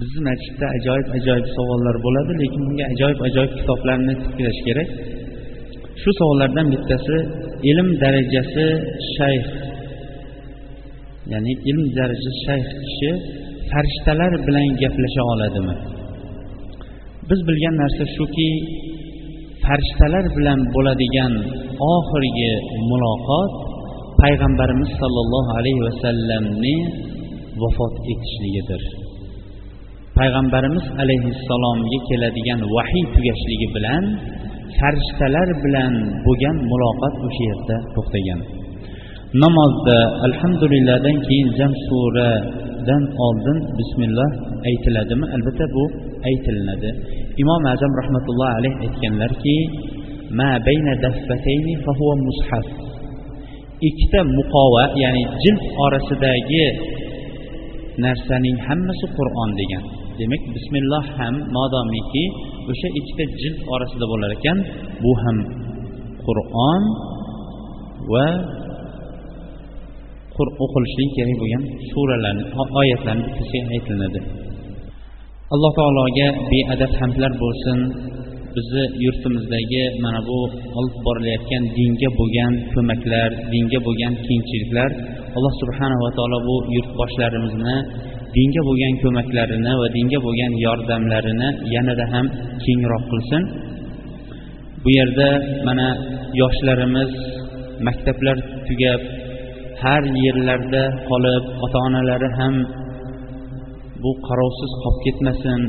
Bizni 0.01 0.21
masjidda 0.29 0.67
ajoyib 0.79 1.09
ajoyib 1.19 1.47
savollar 1.57 1.97
bo'ladi 2.07 2.33
lekin 2.43 2.63
bunga 2.69 2.85
ajoyib 2.95 3.21
ajoyib 3.29 3.53
kitoblarni 3.59 4.15
tiklash 4.25 4.61
kerak. 4.67 4.89
Shu 6.01 6.11
savollardan 6.19 6.67
bittasi 6.75 7.17
ilm 7.71 7.89
darajasi 8.03 8.67
shayx. 9.17 9.47
Ya'ni 11.33 11.53
ilm 11.71 11.85
darajasi 11.99 12.41
shayx 12.47 12.67
kishi 12.85 13.11
farishtalar 13.71 14.33
bilan 14.47 14.67
gaplasha 14.83 15.23
oladimi? 15.35 15.77
Biz 17.31 17.41
bilgan 17.49 17.75
narsa 17.83 18.05
shuki 18.17 18.51
farishtalar 19.65 20.25
bilan 20.37 20.61
bo'ladigan 20.75 21.33
oxirgi 21.95 22.53
muloqot 22.91 23.53
payg'ambarimiz 24.23 24.91
sollallohu 25.01 25.51
alayhi 25.59 25.83
vasallamni 25.89 26.77
vafot 27.63 27.95
etishligidir. 28.13 28.83
Payg'ambarimiz 30.19 30.85
alayhissalomga 31.03 31.99
keladigan 32.09 32.61
vahiy 32.77 33.05
tugashligi 33.15 33.69
bilan 33.77 34.05
farishtalar 34.79 35.49
bilan 35.65 35.93
bo'lgan 36.27 36.57
muloqot 36.73 37.15
o'sha 37.27 37.43
yerda 37.51 37.77
to'xtagan. 37.95 38.41
Namozda 39.43 39.99
alhamdulillahdan 40.27 41.17
keyin 41.27 41.49
jam 41.59 41.73
suradan 41.87 43.03
oldin 43.27 43.59
bismillah 43.79 44.31
aytiladimi? 44.69 45.27
Albatta 45.37 45.67
bu 45.77 45.85
aytilinadi 46.29 46.91
imom 47.43 47.63
azam 47.75 47.93
rahmatullohi 48.01 48.53
alayh 48.59 48.75
aytganlarki 48.85 49.57
ma 50.39 50.51
bayna 50.69 50.93
daffatayni 51.05 51.75
fahuva 51.85 52.15
mushaf. 52.29 52.67
Ikkita 53.89 54.21
muqova 54.39 54.85
ya'ni 55.03 55.23
jild 55.43 55.63
orasidagi 55.85 56.65
narsaning 58.05 58.57
hammasi 58.67 59.07
qur'on 59.17 59.51
degan. 59.61 59.85
Demak 60.19 60.43
bismilloh 60.55 61.05
ham 61.19 61.35
modomiki 61.57 62.25
o'sha 62.71 62.89
ikkita 62.99 63.25
jild 63.41 63.59
orasida 63.75 64.05
bo'lar 64.13 64.31
ekan. 64.39 64.59
Bu 65.03 65.13
ham 65.23 65.37
qur'on 66.27 66.83
va 68.13 68.29
o'qilishligi 70.65 71.13
kerak 71.17 71.37
bo'lgan 71.43 71.63
suralarni 71.91 72.45
oyatlarni 72.81 73.25
bittasiga 73.29 73.67
aytilinadi 73.75 74.21
alloh 75.55 75.73
taologa 75.79 76.29
beadad 76.51 76.93
hamdlar 77.01 77.33
bo'lsin. 77.43 77.79
Bizni 78.57 78.85
yurtimizdagi 79.05 79.85
mana 80.05 80.21
bu 80.29 80.39
olib 80.79 80.97
borilayotgan 81.07 81.63
dinga 81.77 82.09
bo'lgan 82.19 82.53
ko'maklar 82.73 83.29
dinga 83.53 83.79
bo'lgan 83.87 84.13
kengchiliklar 84.27 84.91
alloh 85.37 85.53
subhanava 85.61 86.09
taolo 86.17 86.39
bu 86.49 86.57
yurtboshlarimizni 86.77 87.77
dinga 88.37 88.63
bo'lgan 88.69 88.95
ko'maklarini 89.03 89.73
va 89.81 89.87
dinga 89.97 90.19
bo'lgan 90.27 90.53
yordamlarini 90.67 91.49
yanada 91.75 92.05
ham 92.13 92.27
kengroq 92.65 93.05
qilsin. 93.13 93.43
Bu 94.85 94.91
yerda 94.99 95.29
mana 95.67 95.89
yoshlarimiz 96.41 97.11
maktablar 97.87 98.37
tugab 98.69 99.01
har 99.83 100.03
yerlarda 100.27 100.83
qolib 101.11 101.45
ota 101.65 101.79
onalari 101.89 102.31
ham 102.41 102.55
bu 104.03 104.11
qarovsiz 104.27 104.73
qolib 104.83 104.99
ketmasin 105.07 105.61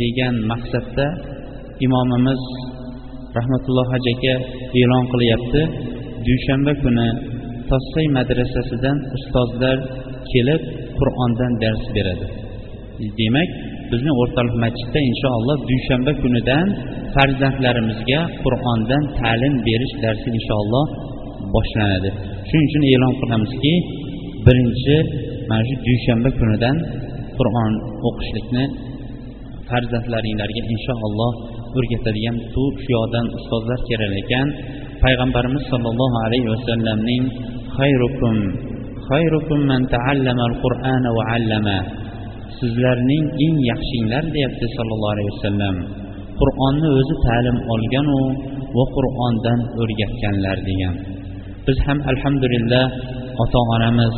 degan 0.00 0.34
maqsadda 0.50 1.06
imomimiz 1.86 2.42
rahmatulloh 3.36 3.86
haj 3.94 4.04
aka 4.14 4.34
e'lon 4.80 5.04
qilyapti. 5.12 5.62
Dushanba 6.26 6.72
kuni 6.82 7.08
tossay 7.70 8.06
madrasasidan 8.16 8.96
ustozlar 9.16 9.76
kelib 10.32 10.62
qur'ondan 10.98 11.52
dars 11.62 11.84
beradi. 11.96 12.26
Demak 13.20 13.50
bizni 13.90 14.12
o'rtalik 14.20 14.56
masjidda 14.64 15.00
inshaalloh 15.10 15.56
dushanba 15.70 16.12
kunidan 16.22 16.66
farzandlarimizga 17.14 18.20
qur'ondan 18.44 19.02
ta'lim 19.20 19.54
berish 19.66 19.94
darsi 20.04 20.28
inshaalloh 20.38 20.86
boshlanadi. 21.54 22.10
Shuning 22.48 22.66
uchun 22.70 22.82
e'lon 22.94 23.14
qilamizki 23.20 23.74
birinchi 24.46 24.96
mana 25.48 25.62
shu 25.68 25.74
dushanba 25.88 26.30
kunidan 26.40 26.76
qur'on 27.42 27.72
o'qishlikni 28.08 28.64
farzandlaringlarga 29.68 30.62
inshaalloh 30.72 31.32
o'rgatadigan 31.78 32.36
shu 32.52 32.64
yoqdan 32.94 33.26
ustozlar 33.38 33.78
kerak 33.88 34.12
ekan. 34.22 34.46
Payg'ambarimiz 35.02 35.64
sollallohu 35.72 36.16
alayhi 36.26 36.48
vasallamning 36.54 37.24
xayrukum 37.78 38.36
xayrukum 39.08 39.58
man 39.70 39.82
taallama 39.94 40.42
al-qur'ana 40.50 41.08
va 41.16 41.22
allama. 41.36 41.78
Sizlarning 42.58 43.24
eng 43.44 43.56
yaxshinglar 43.70 44.24
deyapti 44.34 44.66
sollallohu 44.76 45.12
alayhi 45.14 45.30
vasallam. 45.34 45.76
Qur'onni 46.40 46.88
o'zi 46.98 47.14
ta'lim 47.26 47.56
olganu 47.74 48.20
va 48.76 48.84
qur'ondan 48.96 49.58
o'rgatganlar 49.80 50.56
degan. 50.68 50.94
Biz 51.66 51.76
ham 51.86 51.98
alhamdulillah 52.12 52.84
ota 53.42 53.60
onamiz 53.74 54.14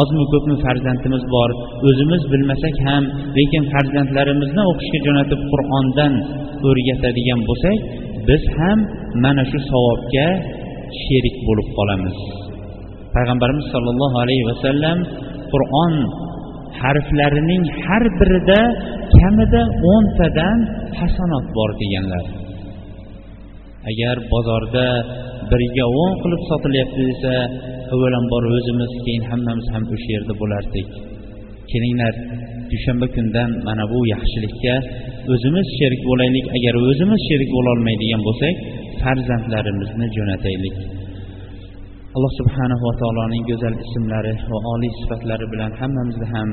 ozmi 0.00 0.24
ko'pmi 0.32 0.56
farzandimiz 0.64 1.22
bor. 1.34 1.50
O'zimiz 1.88 2.22
bilmasak 2.32 2.76
ham 2.86 3.02
lekin 3.38 3.62
farzandlarimizni 3.72 4.62
o'qishga 4.70 4.98
jo'natib 5.06 5.40
qur'ondan 5.52 6.12
o'rgatadigan 6.68 7.40
bo'lsak 7.48 7.78
biz 8.28 8.42
ham 8.58 8.78
mana 9.24 9.42
shu 9.50 9.58
savobga 9.70 10.28
sherik 11.02 11.36
bo'lib 11.46 11.68
qolamiz. 11.78 12.18
Payg'ambarimiz 13.14 13.66
sollallohu 13.74 14.16
alayhi 14.24 14.44
vasallam 14.50 14.98
qur'on 15.52 15.94
harflarining 16.80 17.62
har 17.84 18.04
birida 18.18 18.60
kamida 19.16 19.62
o'ntadan 19.92 20.58
hasanot 20.98 21.46
bor 21.56 21.70
deganlar. 21.80 22.24
Agar 23.90 24.16
bozorda 24.32 24.86
biriga 25.50 25.86
o'n 26.02 26.12
qilib 26.22 26.42
sotilyapti 26.50 27.00
desa 27.10 27.34
avvalambor 27.94 28.42
o'zimiz 28.56 28.92
keyin 29.04 29.24
hammamiz 29.30 29.66
ham 29.74 29.84
o'sha 29.94 30.10
yerda 30.16 30.34
bo'lardik. 30.42 30.88
Kelinglar 31.70 32.14
dushanba 32.72 33.06
kundan 33.16 33.50
mana 33.66 33.84
bu 33.92 33.98
yaxshilikka 34.14 34.74
o'zimiz 35.34 35.66
sherik 35.78 36.02
bo'laylik. 36.10 36.46
Agar 36.56 36.74
o'zimiz 36.90 37.20
sherik 37.28 37.50
bo'lolmaydigan 37.56 38.22
bo'lsak 38.28 38.54
farzandlarimizni 39.02 40.06
jo'nataylik. 40.16 40.76
Alloh 42.16 42.32
subhanahu 42.40 42.82
va 42.88 42.94
taoloning 43.02 43.42
go'zal 43.50 43.74
ismlari 43.84 44.34
va 44.50 44.58
oliy 44.72 44.92
sifatlari 45.00 45.46
bilan 45.52 45.70
hammamizni 45.80 46.26
ham 46.34 46.48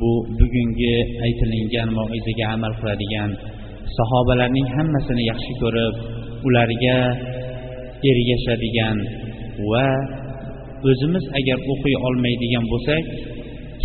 bu 0.00 0.12
bugungi 0.38 0.96
aytilingan 1.26 1.88
moizaga 1.98 2.44
amal 2.54 2.72
qiladigan 2.80 3.30
sahobalarning 3.98 4.68
hammasini 4.76 5.22
yaxshi 5.30 5.52
ko'rib 5.62 5.94
ularga 6.48 6.98
ergashadigan 8.10 8.96
va 9.70 9.88
o'zimiz 10.89 11.25
agar 11.39 11.57
o'qiy 11.73 11.95
olmaydigan 12.07 12.65
bo'lsak 12.73 13.03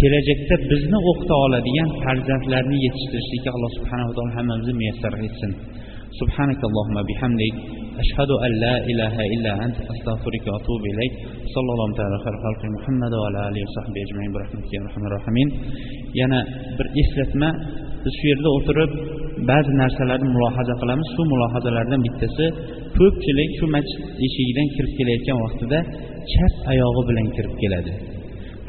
kelajakda 0.01 0.55
bizni 0.71 0.99
o'qita 1.11 1.35
oladigan 1.47 1.89
farzandlarni 2.03 2.77
yetishtirishlikka 2.87 3.51
alloh 3.57 3.71
subhanava 3.79 4.13
taolo 4.17 4.33
hammamizni 4.39 4.75
muyassar 4.81 5.13
etsin 5.29 5.53
سبحانك 6.21 6.61
اللهم 6.69 6.97
بحمدك 7.09 7.55
أشهد 8.05 8.31
أن 8.45 8.53
لا 8.65 8.75
إله 8.91 9.15
إلا 9.35 9.53
أنت 9.65 9.79
أستغفرك 9.93 10.45
وأتوب 10.53 10.83
إليك 10.93 11.13
صلى 11.55 11.71
الله 11.75 11.89
تعالى 11.99 12.17
خير 12.25 12.37
خلق 12.45 12.63
محمد 12.77 13.13
وعلى 13.21 13.39
آله 13.49 13.61
وصحبه 13.67 14.01
أجمعين 14.07 14.31
برحمتك 14.35 14.71
يا 14.75 14.81
أرحم 14.87 15.03
الراحمين 15.09 15.49
yana 16.21 16.41
bir 16.79 16.87
eslatma 17.03 17.49
biz 18.05 18.13
shu 18.19 18.25
yerda 18.33 18.49
o'tirib 18.59 18.91
ba'zi 19.50 19.72
narsalarni 19.82 20.30
mulohaza 20.36 20.74
qilamiz. 20.82 21.08
Shu 21.16 21.22
mulohazalardan 21.34 22.00
bittasi 22.06 22.46
ko'pchilik 22.98 23.50
shu 23.60 23.66
masjid 23.76 24.02
eshigidan 24.26 24.68
kirib 24.76 24.92
kelayotgan 25.00 25.38
vaqtida 25.46 25.80
chap 26.34 26.54
oyog'i 26.72 27.02
bilan 27.10 27.28
kirib 27.36 27.54
keladi. 27.62 27.92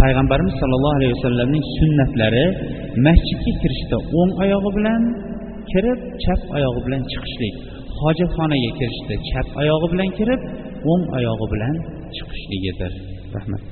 Payg'ambarimiz 0.01 0.55
sollallohu 0.61 0.97
alayhi 0.99 1.12
vasallamning 1.16 1.64
sunnatlari 1.79 2.45
masjidga 3.07 3.53
kirishda 3.62 3.97
o'ng 4.20 4.33
oyog'i 4.45 4.70
bilan 4.79 5.01
kirib 5.73 5.99
chap 6.25 6.41
oyog'i 6.57 6.81
bilan 6.87 7.03
chiqishlik. 7.12 7.55
Hojatxonaga 8.01 8.70
kirishda 8.79 9.14
chap 9.31 9.47
oyog'i 9.62 9.89
bilan 9.93 10.11
kirib 10.18 10.41
o'ng 10.93 11.05
oyog'i 11.18 11.47
bilan 11.55 11.75
chiqishligidir 12.16 12.93
rahmat. 13.37 13.72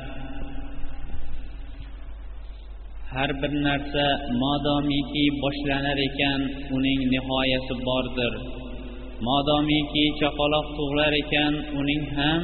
Har 3.15 3.31
bir 3.41 3.53
narsa 3.67 4.05
modomiki 4.41 5.25
boshlanar 5.43 5.99
ekan 6.07 6.41
uning 6.75 7.01
nihoyasi 7.13 7.75
bordir. 7.87 8.33
Modomiki 9.27 10.03
chaqaloq 10.19 10.67
tug'ilar 10.77 11.13
ekan 11.23 11.53
uning 11.79 12.03
ham 12.17 12.41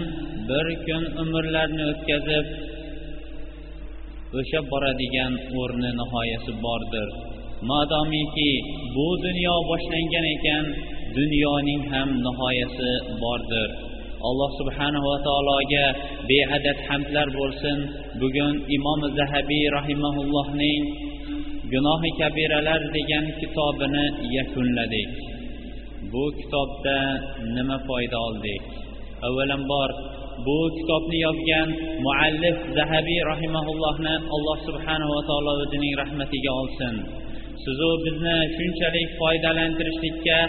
bir 0.50 0.68
kun 0.86 1.04
umrlarini 1.22 1.84
o'tkazib 1.92 2.46
o'sha 4.40 4.60
boradigan 4.72 5.34
o'rni 5.62 5.92
nihoyasi 6.02 6.52
bordir. 6.66 7.08
Modomiki 7.72 8.52
bu 8.96 9.08
dunyo 9.26 9.56
boshlangan 9.70 10.26
ekan 10.36 10.66
dunyoning 11.18 11.82
ham 11.94 12.10
nihoyasi 12.26 12.92
bordir. 13.24 13.70
Alloh 14.30 14.50
subhanava 14.60 15.14
taologa 15.28 15.86
beadad 16.30 16.80
hamdlar 16.88 17.28
bo'lsin. 17.40 17.78
Bugun 18.22 18.54
imom 18.78 19.02
zahabiy 19.18 19.66
rahimaullohning 19.78 20.84
gunohi 21.72 22.10
kabiralar 22.20 22.82
degan 22.96 23.26
kitobini 23.40 24.06
yakunladik. 24.38 25.10
Bu 26.12 26.24
kitobda 26.40 26.98
nima 27.56 27.78
foyda 27.88 28.18
oldik? 28.28 28.64
Avvalambor 29.28 29.90
bu 30.46 30.58
kitobni 30.78 31.18
yozgan 31.28 31.70
muallif 32.06 32.58
zahabiy 32.78 33.22
rahimaullohni 33.32 34.16
alloh 34.36 34.58
subhanava 34.68 35.20
taolo 35.30 35.52
o'zining 35.64 35.94
rahmatiga 36.02 36.52
olsin. 36.62 36.96
Sizu 37.64 37.90
bizni 38.06 38.38
shunchalik 38.56 39.10
foydalantirishlikka 39.20 40.40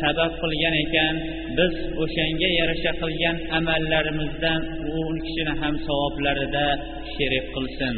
sabab 0.00 0.32
qilgan 0.42 0.74
ekan 0.84 1.14
biz 1.58 1.72
o'shanga 2.02 2.48
yarasha 2.60 2.92
qilgan 3.02 3.36
amallarimizdan 3.58 4.60
u 4.92 4.96
kishini 5.24 5.54
ham 5.60 5.74
savoblarida 5.86 6.66
sherik 7.14 7.46
qilsin. 7.54 7.96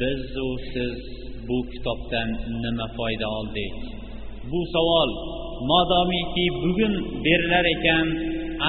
Bizu 0.00 0.48
siz 0.72 0.96
bu 1.48 1.58
kitobdan 1.72 2.28
nima 2.62 2.86
foyda 2.96 3.26
oldik? 3.38 3.74
Bu 4.50 4.60
savol 4.74 5.10
modomiki 5.70 6.46
bugun 6.62 6.94
berilar 7.24 7.66
ekan 7.74 8.06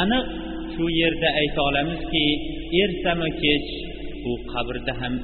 aniq 0.01 0.25
shu 0.73 0.85
yerda 1.01 1.29
ayta 1.41 1.59
olamizki 1.69 2.25
ertami 2.83 3.29
kech 3.41 3.67
u 4.29 4.31
qabrda 4.51 4.93
ham. 5.01 5.15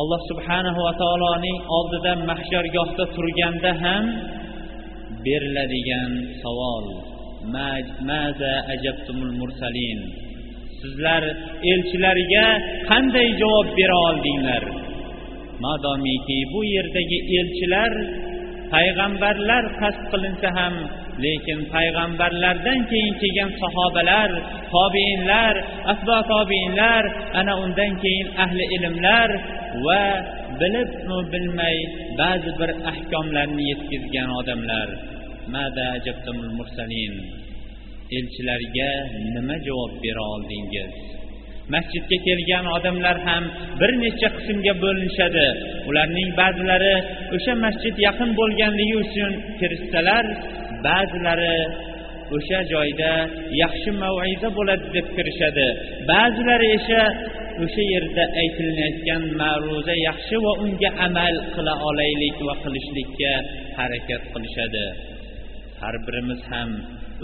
Alloh 0.00 0.20
subhanahu 0.30 0.80
va 0.86 0.92
taoloning 1.02 1.58
oldida 1.78 2.12
mahshargohda 2.30 3.04
turganda 3.16 3.72
ham 3.84 4.04
beriladigan 5.24 6.12
savol. 6.42 6.86
Maza 8.08 8.54
ajabtumul 8.74 9.32
mursalin. 9.40 10.00
Sizlar 10.80 11.22
elchilarga 11.72 12.46
qanday 12.90 13.28
javob 13.40 13.68
bera 13.78 13.96
oldinglar? 14.08 14.64
Madomiki 15.64 16.38
bu 16.52 16.60
yerdagi 16.74 17.18
elchilar 17.38 17.92
payg'ambarlar 18.74 19.64
qasd 19.80 20.02
qilinsa 20.12 20.48
ham 20.58 20.74
lekin 21.24 21.58
payg'ambarlardan 21.74 22.80
keyin 22.90 23.14
kelgan 23.20 23.50
sahobalar 23.62 24.30
tobeinlar 24.74 25.54
asbo 25.92 26.16
tobeinlar 26.32 27.04
ana 27.40 27.52
undan 27.64 27.92
keyin 28.02 28.28
ahli 28.44 28.64
ilmlar 28.76 29.30
va 29.86 30.04
bilibmi 30.60 31.18
bilmay 31.32 31.76
ba'zi 32.20 32.50
bir 32.60 32.70
ahkomlarni 32.90 33.62
yetkazgan 33.70 34.30
odamlar. 34.40 34.88
Elchilarga 38.18 38.90
nima 39.34 39.56
javob 39.66 39.92
bera 40.04 40.22
oldingiz? 40.34 41.13
Masjidga 41.72 42.18
kelgan 42.26 42.66
odamlar 42.76 43.16
ham 43.26 43.44
bir 43.80 43.90
necha 44.02 44.28
qismga 44.36 44.74
bo'linishadi. 44.84 45.46
Ularning 45.88 46.30
ba'zilari 46.40 46.94
o'sha 47.36 47.54
masjid 47.64 47.94
yaqin 48.06 48.30
bo'lganligi 48.40 48.96
uchun 49.04 49.32
kirishsalar 49.58 50.24
ba'zilari 50.86 51.58
o'sha 52.36 52.60
joyda 52.72 53.12
yaxshi 53.62 53.90
maviza 54.02 54.48
bo'ladi 54.58 54.86
deb 54.96 55.06
kirishadi. 55.16 55.66
Ba'zilari 56.10 56.68
esa 56.78 57.00
o'sha 57.64 57.82
yerda 57.94 58.24
aytilayotgan 58.42 59.22
ma'ruza 59.40 59.94
yaxshi 60.08 60.36
va 60.44 60.52
unga 60.64 60.90
amal 61.06 61.34
qila 61.54 61.74
olaylik 61.88 62.36
va 62.48 62.54
qilishlikka 62.64 63.32
harakat 63.78 64.22
qilishadi. 64.32 64.86
Har 65.80 65.94
birimiz 66.06 66.40
ham 66.52 66.70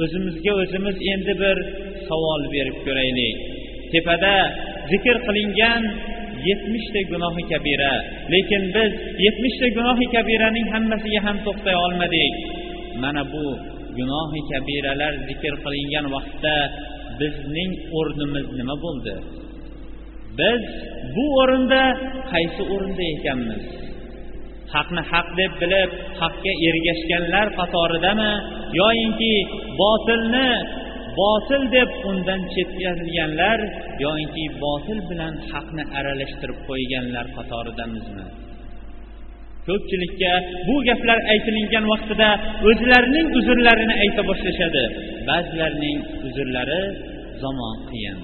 o'zimizga 0.02 0.52
o'zimiz 0.62 0.96
endi 1.12 1.32
bir 1.42 1.56
savol 2.08 2.42
berib 2.54 2.78
ko'raylik. 2.86 3.59
Tepada 3.92 4.36
zikr 4.90 5.16
qilingan 5.26 5.82
yetmishta 6.48 7.00
gunohi 7.10 7.42
kabira. 7.52 7.94
Lekin 8.32 8.62
biz 8.74 8.92
yetmishta 9.24 9.66
gunohi 9.76 10.06
kabiraning 10.14 10.66
hammasiga 10.74 11.20
ham 11.26 11.36
to'xtay 11.46 11.76
olmadik. 11.86 12.34
Mana 13.02 13.22
bu 13.32 13.44
gunohi 13.98 14.40
kabiralar 14.52 15.12
zikr 15.28 15.54
qilingan 15.64 16.06
vaqtda 16.14 16.56
bizning 17.20 17.72
o'rnimiz 17.98 18.46
nima 18.58 18.76
bo'ldi? 18.84 19.14
Biz 20.38 20.62
bu 21.14 21.24
o'rinda 21.40 21.82
qaysi 22.32 22.62
o'rinda 22.74 23.04
ekanmiz? 23.16 23.62
Haqni 24.74 25.02
haq 25.12 25.28
deb 25.40 25.52
bilib 25.62 25.90
haqqa 26.20 26.52
ergashganlar 26.68 27.46
qatoridami 27.58 28.32
yoyinki 28.80 29.34
botilni 29.80 30.48
botil 31.18 31.62
deb 31.76 31.90
undan 32.10 32.40
chetkazilganlar 32.54 33.58
yoinki 34.04 34.44
botil 34.64 34.98
bilan 35.10 35.34
haqni 35.50 35.84
aralashtirib 35.98 36.58
qo'yganlar 36.68 37.26
qatoridamizmi 37.36 38.26
ko'pchilikka 39.66 40.32
bu 40.66 40.74
gaplar 40.88 41.18
aytilingan 41.32 41.84
vaqtida 41.92 42.28
o'zlarining 42.68 43.26
uzrlarini 43.38 43.94
ayta 44.04 44.22
boshlashadi. 44.30 44.84
Ba'zilarining 45.30 45.98
uzrlari 46.26 46.82
zamon 47.42 47.76
qiyin 47.90 48.18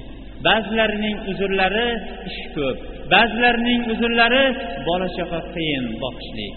ba'zilarining 0.47 1.17
uzrlari 1.31 1.89
ish 2.31 2.41
ko'p 2.57 2.79
ba'zilarining 3.15 3.83
uzrlari 3.93 4.45
bola 4.89 5.09
chaqa 5.17 5.41
qiyin 5.55 5.85
boqishlik. 6.03 6.57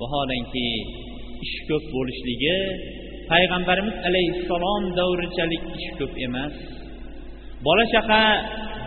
Vaholanki 0.00 0.68
ish 1.46 1.56
ko'p 1.68 1.84
bo'lishligi 1.94 2.58
payg'ambarimiz 3.30 3.96
alayhissalom 4.08 4.82
davrichalik 4.98 5.62
ish 5.78 5.90
ko'p 5.98 6.12
emas. 6.26 6.54
Bola 7.66 7.84
chaqa 7.94 8.22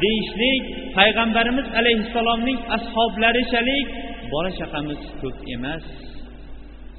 deyishlik 0.04 0.64
payg'ambarimiz 0.98 1.68
alayhissalomning 1.80 2.60
ashoblarichalik 2.78 3.88
bola 4.34 4.52
chaqamiz 4.60 5.02
ko'p 5.22 5.38
emas. 5.56 5.86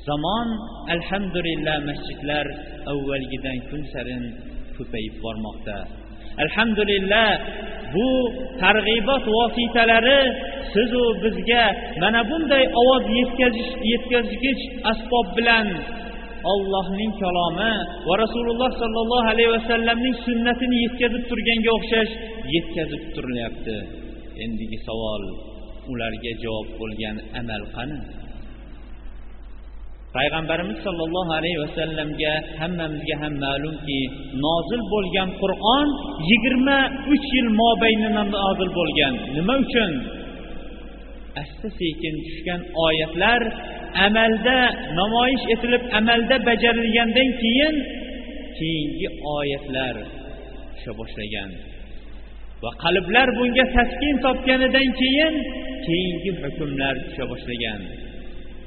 Zamon 0.08 0.48
alhamdulillah 0.94 1.76
masjidlar 1.90 2.46
avvalgidan 2.92 3.58
kun 3.68 3.82
sarin 3.92 4.24
ko'payib 4.76 5.14
bormoqda. 5.24 5.78
Alhamdulillah 6.44 7.28
bu 7.94 8.08
targ'ibot 8.62 9.24
vositalari 9.36 10.20
sizu 10.72 11.04
bizga 11.22 11.64
mana 12.02 12.20
bunday 12.30 12.64
ovoz 12.80 13.04
yetkazish 13.18 13.70
yetkazgich 13.92 14.62
asbob 14.90 15.26
bilan 15.36 15.66
ollohning 16.52 17.12
kalomi 17.22 17.72
va 18.08 18.14
rasululloh 18.24 18.70
sollallohu 18.82 19.26
alayhi 19.32 19.52
vasallamning 19.56 20.16
sunnatini 20.26 20.76
yetkazib 20.84 21.22
turganga 21.30 21.70
o'xshash 21.78 22.12
yetkazib 22.54 23.02
turilyapti. 23.14 23.76
Endigi 24.44 24.78
savol 24.88 25.22
ularga 25.92 26.32
javob 26.42 26.68
bo'lgan 26.80 27.16
amal 27.40 27.62
qani? 27.76 27.98
Payg'ambarimiz 30.16 30.78
sollallohu 30.86 31.32
alayhi 31.38 31.58
vasallamga 31.64 32.32
hammamizga 32.60 33.14
ham 33.22 33.34
ma'lumki 33.44 34.00
nozil 34.44 34.82
bo'lgan 34.92 35.28
qur'on 35.42 35.88
yigirma 36.30 36.78
uch 37.14 37.26
yil 37.36 37.48
mobaynidan 37.62 38.28
nozil 38.38 38.70
bo'lgan. 38.78 39.14
Nima 39.36 39.54
uchun? 39.64 39.92
Asta 41.42 41.68
sekin 41.80 42.14
tushgan 42.26 42.60
oyatlar 42.86 43.40
amalda 44.06 44.58
namoyish 45.00 45.44
etilib 45.54 45.84
amalda 45.98 46.36
bajarilgandan 46.48 47.30
keyin 47.42 47.74
keyingi 48.58 49.08
oyatlar 49.36 49.96
tusha 50.74 50.92
boshlagan. 51.00 51.50
Va 52.62 52.70
qalblar 52.84 53.28
bunga 53.38 53.64
taskin 53.76 54.16
topganidan 54.26 54.88
keyin 55.00 55.34
keyingi 55.86 56.30
hukmlar 56.42 56.94
tusha 57.06 57.24
boshlagan. 57.32 57.80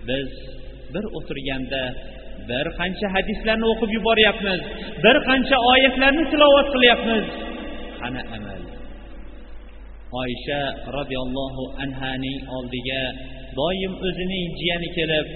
Biz 0.10 0.30
bir 0.94 1.06
o'tirganda 1.18 1.84
bir 2.50 2.66
qancha 2.80 3.08
hadislarni 3.16 3.66
o'qib 3.74 3.92
yuboryapmiz 3.98 4.62
bir 5.04 5.16
qancha 5.30 5.58
oyatlarni 5.72 6.24
tilovat 6.32 6.68
qilyapmiz. 6.76 7.26
Qani 8.00 8.22
amal? 8.36 8.62
Oysha 10.22 10.62
roziyallohu 10.98 11.64
anhaning 11.84 12.40
oldiga 12.56 13.04
doim 13.60 13.94
o'zining 14.08 14.48
jiyani 14.60 14.90
kelib 14.98 15.28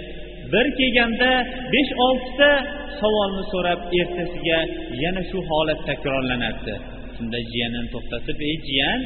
bir 0.54 0.66
kelganda 0.80 1.32
besh 1.74 1.92
oltita 2.08 2.52
savolni 3.00 3.44
so'rab 3.54 3.82
ertasiga 4.00 4.60
yana 5.04 5.22
shu 5.30 5.38
holat 5.50 5.80
takrorlanardi 5.90 6.76
shunda 7.16 7.40
jiyanini 7.52 7.90
to'xtatib 7.94 8.38
ey 8.50 8.58
jiyan 8.68 9.00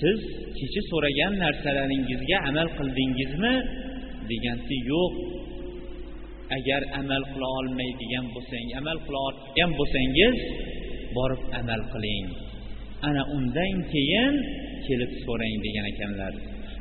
siz 0.00 0.18
kecha 0.58 0.82
so'ragan 0.90 1.32
narsalaringizga 1.44 2.38
amal 2.50 2.68
qildingizmi? 2.78 3.54
degansi 4.30 4.76
yo'q. 4.90 5.12
Agar 6.56 6.82
amal 7.00 7.22
qila 7.32 7.46
olmaydigan 7.60 8.26
bo'lsang 8.34 8.66
amal 8.80 8.98
qila 9.06 9.18
olgan 9.28 9.70
bo'lsangiz 9.78 10.36
borib 11.16 11.42
amal 11.60 11.82
qiling. 11.92 12.26
Ana 13.08 13.22
undan 13.36 13.76
keyin 13.92 14.34
kelib 14.86 15.12
so'rang 15.24 15.56
degan 15.66 15.86
ekanlar. 15.92 16.32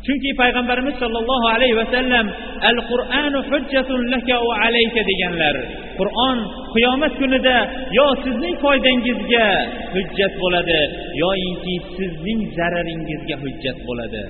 Chunki 0.05 0.31
payg'ambarimiz 0.41 0.95
sollallohu 1.03 1.47
alayhi 1.55 1.75
vasallam 1.81 2.25
al 2.71 2.79
qur'anu 2.91 3.39
hujjatun 3.49 3.99
laka 4.13 4.35
va 4.47 4.55
alayka 4.67 5.01
deganlar. 5.09 5.55
Qur'on 5.99 6.37
qiyomat 6.75 7.13
kunida 7.21 7.57
yo 7.97 8.07
sizning 8.23 8.55
foydangizga 8.63 9.47
hujjat 9.95 10.33
bo'ladi 10.43 10.81
yoyinki 11.23 11.75
sizning 11.97 12.39
zararingizga 12.57 13.35
hujjat 13.43 13.77
bo'ladi. 13.87 14.23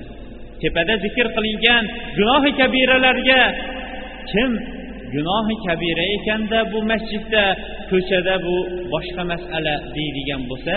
Tepada 0.62 0.94
zikr 1.04 1.26
qilingan 1.36 1.84
gunohi 2.18 2.50
kabiralarga 2.60 3.42
kim 4.30 4.50
gunohi 5.14 5.54
kabira 5.66 6.04
ekanda 6.16 6.58
bu 6.72 6.78
masjidda 6.90 7.44
ko'chada 7.90 8.34
bu 8.46 8.56
boshqa 8.92 9.22
masala? 9.32 9.74
deydigan 9.96 10.42
bo'lsa 10.50 10.76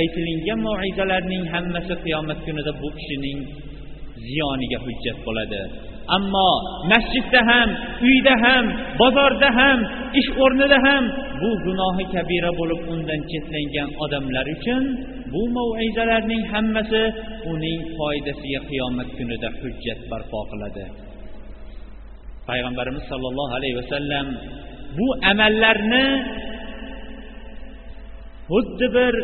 aytilingan 0.00 0.58
moizalarning 0.68 1.44
hammasi 1.54 1.94
qiyomat 2.04 2.38
kunida 2.46 2.72
bu 2.80 2.88
kishining 2.98 3.40
ziyoniga 4.26 4.78
hujjat 4.86 5.18
bo'ladi. 5.26 5.62
Ammo 6.16 6.50
masjidda 6.92 7.40
ham 7.50 7.68
uyda 8.08 8.34
ham 8.44 8.64
bozorda 9.00 9.50
ham 9.58 9.78
ish 10.20 10.30
o'rnida 10.42 10.78
ham 10.86 11.04
bu 11.40 11.50
gunohi 11.64 12.04
kabira 12.14 12.50
bo'lib 12.60 12.80
undan 12.92 13.20
chetlangan 13.30 13.88
odamlar 14.04 14.46
uchun 14.56 14.82
bu 15.32 15.42
maizalarning 15.56 16.44
hammasi 16.52 17.02
uning 17.52 17.80
foydasiga 17.96 18.60
qiyomat 18.70 19.08
kunida 19.16 19.48
hujjat 19.60 20.00
barpo 20.10 20.40
qiladi. 20.50 20.84
Payg'ambarimiz 22.48 23.04
sollallohu 23.12 23.52
alayhi 23.58 23.76
vasallam 23.80 24.26
bu 24.98 25.06
amallarni 25.30 26.06
xuddi 28.50 28.86
bir 28.96 29.14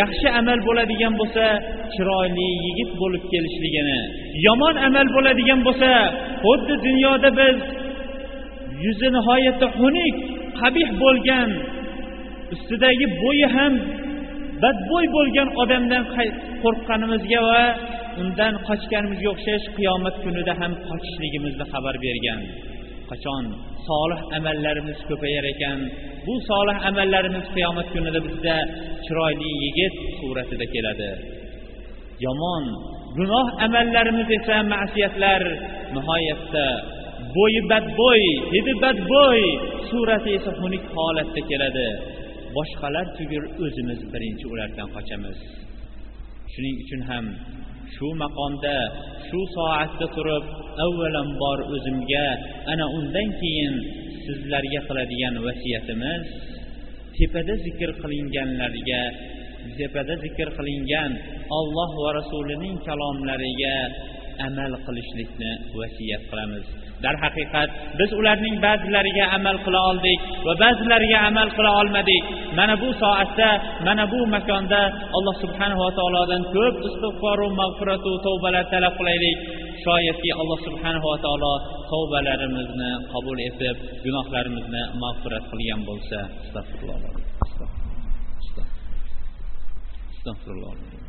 yaxshi 0.00 0.28
amal 0.40 0.58
bo'ladigan 0.68 1.14
bo'lsa 1.20 1.44
chiroyli 1.94 2.48
yigit 2.66 2.90
bo'lib 3.00 3.24
kelishligini 3.32 4.00
yomon 4.46 4.74
amal 4.88 5.06
bo'ladigan 5.16 5.60
bo'lsa 5.66 5.90
xuddi 6.44 6.74
dunyoda 6.86 7.28
biz 7.40 7.56
yuzi 8.84 9.08
nihoyatda 9.16 9.66
xunuk 9.78 10.14
qabih 10.60 10.88
bo'lgan 11.02 11.50
ustidagi 12.54 13.06
bo'yi 13.22 13.46
ham 13.56 13.72
badbo'y 14.62 15.06
bo'lgan 15.16 15.48
odamdan 15.62 16.04
qo'rqqanimizga 16.62 17.40
va 17.48 17.62
undan 18.22 18.54
qochganimizga 18.68 19.28
o'xshash 19.34 19.66
qiyomat 19.76 20.16
kunida 20.24 20.52
ham 20.60 20.72
qochishligimizni 20.88 21.64
xabar 21.72 21.94
bergan. 22.04 22.40
Qachon 23.10 23.44
solih 23.88 24.20
amallarimiz 24.38 24.98
ko'payar 25.08 25.44
ekan. 25.54 25.78
Bu 26.26 26.34
solih 26.50 26.76
amallarimiz 26.90 27.46
qiyomat 27.54 27.88
kunida 27.94 28.20
bizda 28.26 28.56
chiroyli 29.04 29.50
yigit 29.64 29.94
suratida 30.18 30.66
keladi. 30.74 31.10
Yomon 32.24 32.64
gunoh 33.18 33.46
amallarimiz 33.66 34.28
esa 34.38 34.56
ma'siyatlar 34.72 35.42
nihoyatda 35.96 36.66
bo'yi 37.36 37.60
badbo'y 37.70 38.24
hidi 38.54 38.72
badbo'y 38.84 39.42
surati 39.90 40.30
esa 40.38 40.50
xunuk 40.60 40.84
holatda 40.96 41.40
keladi. 41.50 41.88
Boshqalar 42.56 43.06
tugul 43.18 43.44
o'zimiz 43.64 44.00
birinchi 44.12 44.46
ulardan 44.52 44.88
qochamiz. 44.96 45.38
Shuning 46.52 46.76
uchun 46.82 47.00
ham 47.10 47.24
shu 47.94 48.08
maqomda 48.22 48.78
shu 49.28 49.40
soatda 49.56 50.06
turib 50.16 50.44
avvalambor 50.86 51.58
o'zimga 51.74 52.26
ana 52.72 52.84
undan 52.98 53.28
keyin 53.40 53.74
sizlarga 54.24 54.80
qiladigan 54.88 55.34
vasiyatimiz 55.46 56.22
tepada 57.16 57.54
zikr 57.64 57.90
qilinganlarga 58.02 59.02
tepada 59.78 60.14
zikr 60.24 60.48
qilingan 60.58 61.10
olloh 61.58 61.90
va 62.04 62.10
rasulining 62.20 62.76
kalomlariga 62.88 63.76
amal 64.46 64.72
qilishlikni 64.86 65.52
vasiyat 65.80 66.22
qilamiz. 66.30 66.87
Darhaqiqat 67.04 67.68
biz 67.98 68.10
ularning 68.20 68.56
ba'zilariga 68.66 69.24
amal 69.36 69.56
qila 69.64 69.80
oldik 69.90 70.18
va 70.46 70.52
ba'zilariga 70.64 71.18
amal 71.30 71.48
qila 71.56 71.70
olmadik. 71.80 72.22
Mana 72.58 72.74
bu 72.82 72.88
soatda 73.02 73.50
mana 73.86 74.04
bu 74.12 74.20
makonda 74.34 74.82
alloh 75.16 75.34
subhanava 75.44 75.88
taolodan 75.98 76.42
ko'p 76.54 76.74
istig'foru 76.88 77.46
mag'firatu 77.60 78.10
tavbalar 78.26 78.64
talab 78.72 78.94
qilaylik. 78.98 79.36
Shoyatki 79.84 80.30
alloh 80.40 80.58
subhanava 80.66 81.12
taolo 81.24 81.54
tavbalarimizni 81.92 82.90
qabul 83.12 83.38
etib 83.48 83.76
gunohlarimizni 84.04 84.82
mag'firat 85.02 85.44
qilgan 85.50 85.80
bo'lsa 85.88 86.18
astag'firulloh 86.44 86.98
astag'firulloh 90.14 91.07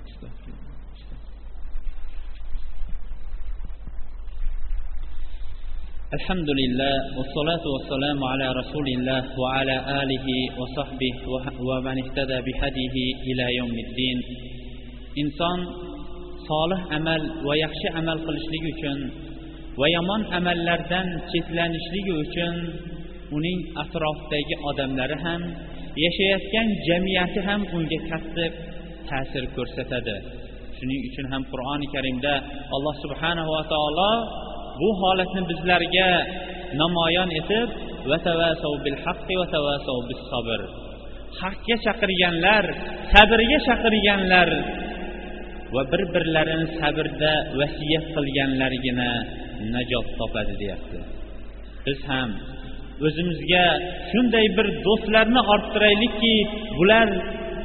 الحمد 6.19 6.51
لله 6.61 6.97
والصلاة 7.19 7.65
والسلام 7.75 8.19
على 8.33 8.47
رسول 8.61 8.87
الله 8.97 9.23
وعلى 9.43 9.77
آله 10.03 10.27
وصحبه 10.61 11.15
ومن 11.69 11.97
اهتدى 12.05 12.39
بهديه 12.47 12.97
إلى 13.29 13.47
يوم 13.61 13.75
الدين 13.87 14.19
إنسان 15.23 15.59
solih 16.49 16.81
amal 16.99 17.23
va 17.47 17.55
yaxshi 17.65 17.89
amal 18.01 18.19
qilishligi 18.27 18.69
uchun 18.77 18.99
va 19.81 19.87
yomon 19.97 20.23
amallardan 20.39 21.07
chetlanishligi 21.33 22.13
uchun 22.25 22.55
uning 23.37 23.59
atrofidagi 23.83 24.55
odamlari 24.69 25.17
ham 25.25 25.41
yashayotgan 26.05 26.67
jamiyati 26.89 27.41
ham 27.49 27.61
unga 27.77 27.99
katta 28.11 28.45
ta'sir 29.09 29.45
ko'rsatadi 29.57 30.17
shuning 30.77 31.01
uchun 31.09 31.27
ham 31.33 31.43
qur'oni 31.53 31.87
karimda 31.95 32.35
alloh 32.77 32.95
subhanahu 33.05 33.49
va 33.57 33.63
taolo 33.73 34.13
bu 34.80 34.90
holatni 35.02 35.42
bizlarga 35.52 36.10
namoyon 36.82 37.30
etib 37.40 37.70
haqga 41.42 41.76
chaqirganlar 41.86 42.64
sabrga 43.14 43.60
chaqirganlar 43.68 44.50
va 45.74 45.82
bir 45.92 46.02
birlarini 46.14 46.68
sabrda 46.80 47.34
vasiyat 47.60 48.06
qilganlargina 48.16 49.12
najot 49.74 50.08
topadi 50.20 50.54
deyapti. 50.62 51.00
Biz 51.86 52.00
ham 52.12 52.30
o'zimizga 53.08 53.66
shunday 54.10 54.46
bir 54.58 54.68
do'stlarni 54.86 55.42
orttiraylikki 55.54 56.36
bular 56.80 57.10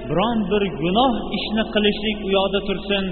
biron 0.08 0.38
bir 0.50 0.62
gunoh 0.82 1.12
ishni 1.38 1.64
qilishlik 1.74 2.18
u 2.26 2.28
yoqda 2.36 2.60
tursin 2.68 3.04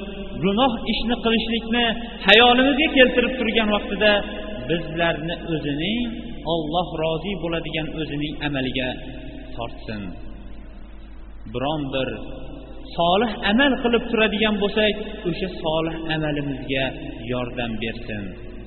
gunoh 0.42 0.72
ishni 0.92 1.16
qilishlikni 1.24 1.84
hayolimizga 2.26 2.88
keltirib 2.96 3.32
turgan 3.38 3.68
vaqtida 3.76 4.12
bizlarni 4.68 5.34
o'zining 5.54 6.00
olloh 6.54 6.88
rozi 7.02 7.32
bo'ladigan 7.42 7.88
o'zining 8.00 8.34
amaliga 8.46 8.88
tortsin. 9.56 10.02
Biron 11.54 11.82
bir 11.94 12.08
solih 12.96 13.30
amal 13.50 13.72
qilib 13.82 14.04
turadigan 14.10 14.54
bo'lsak 14.62 14.94
o'sha 15.28 15.48
solih 15.62 15.94
amalimizga 16.14 16.84
yordam 17.32 17.72
bersin. 17.82 18.24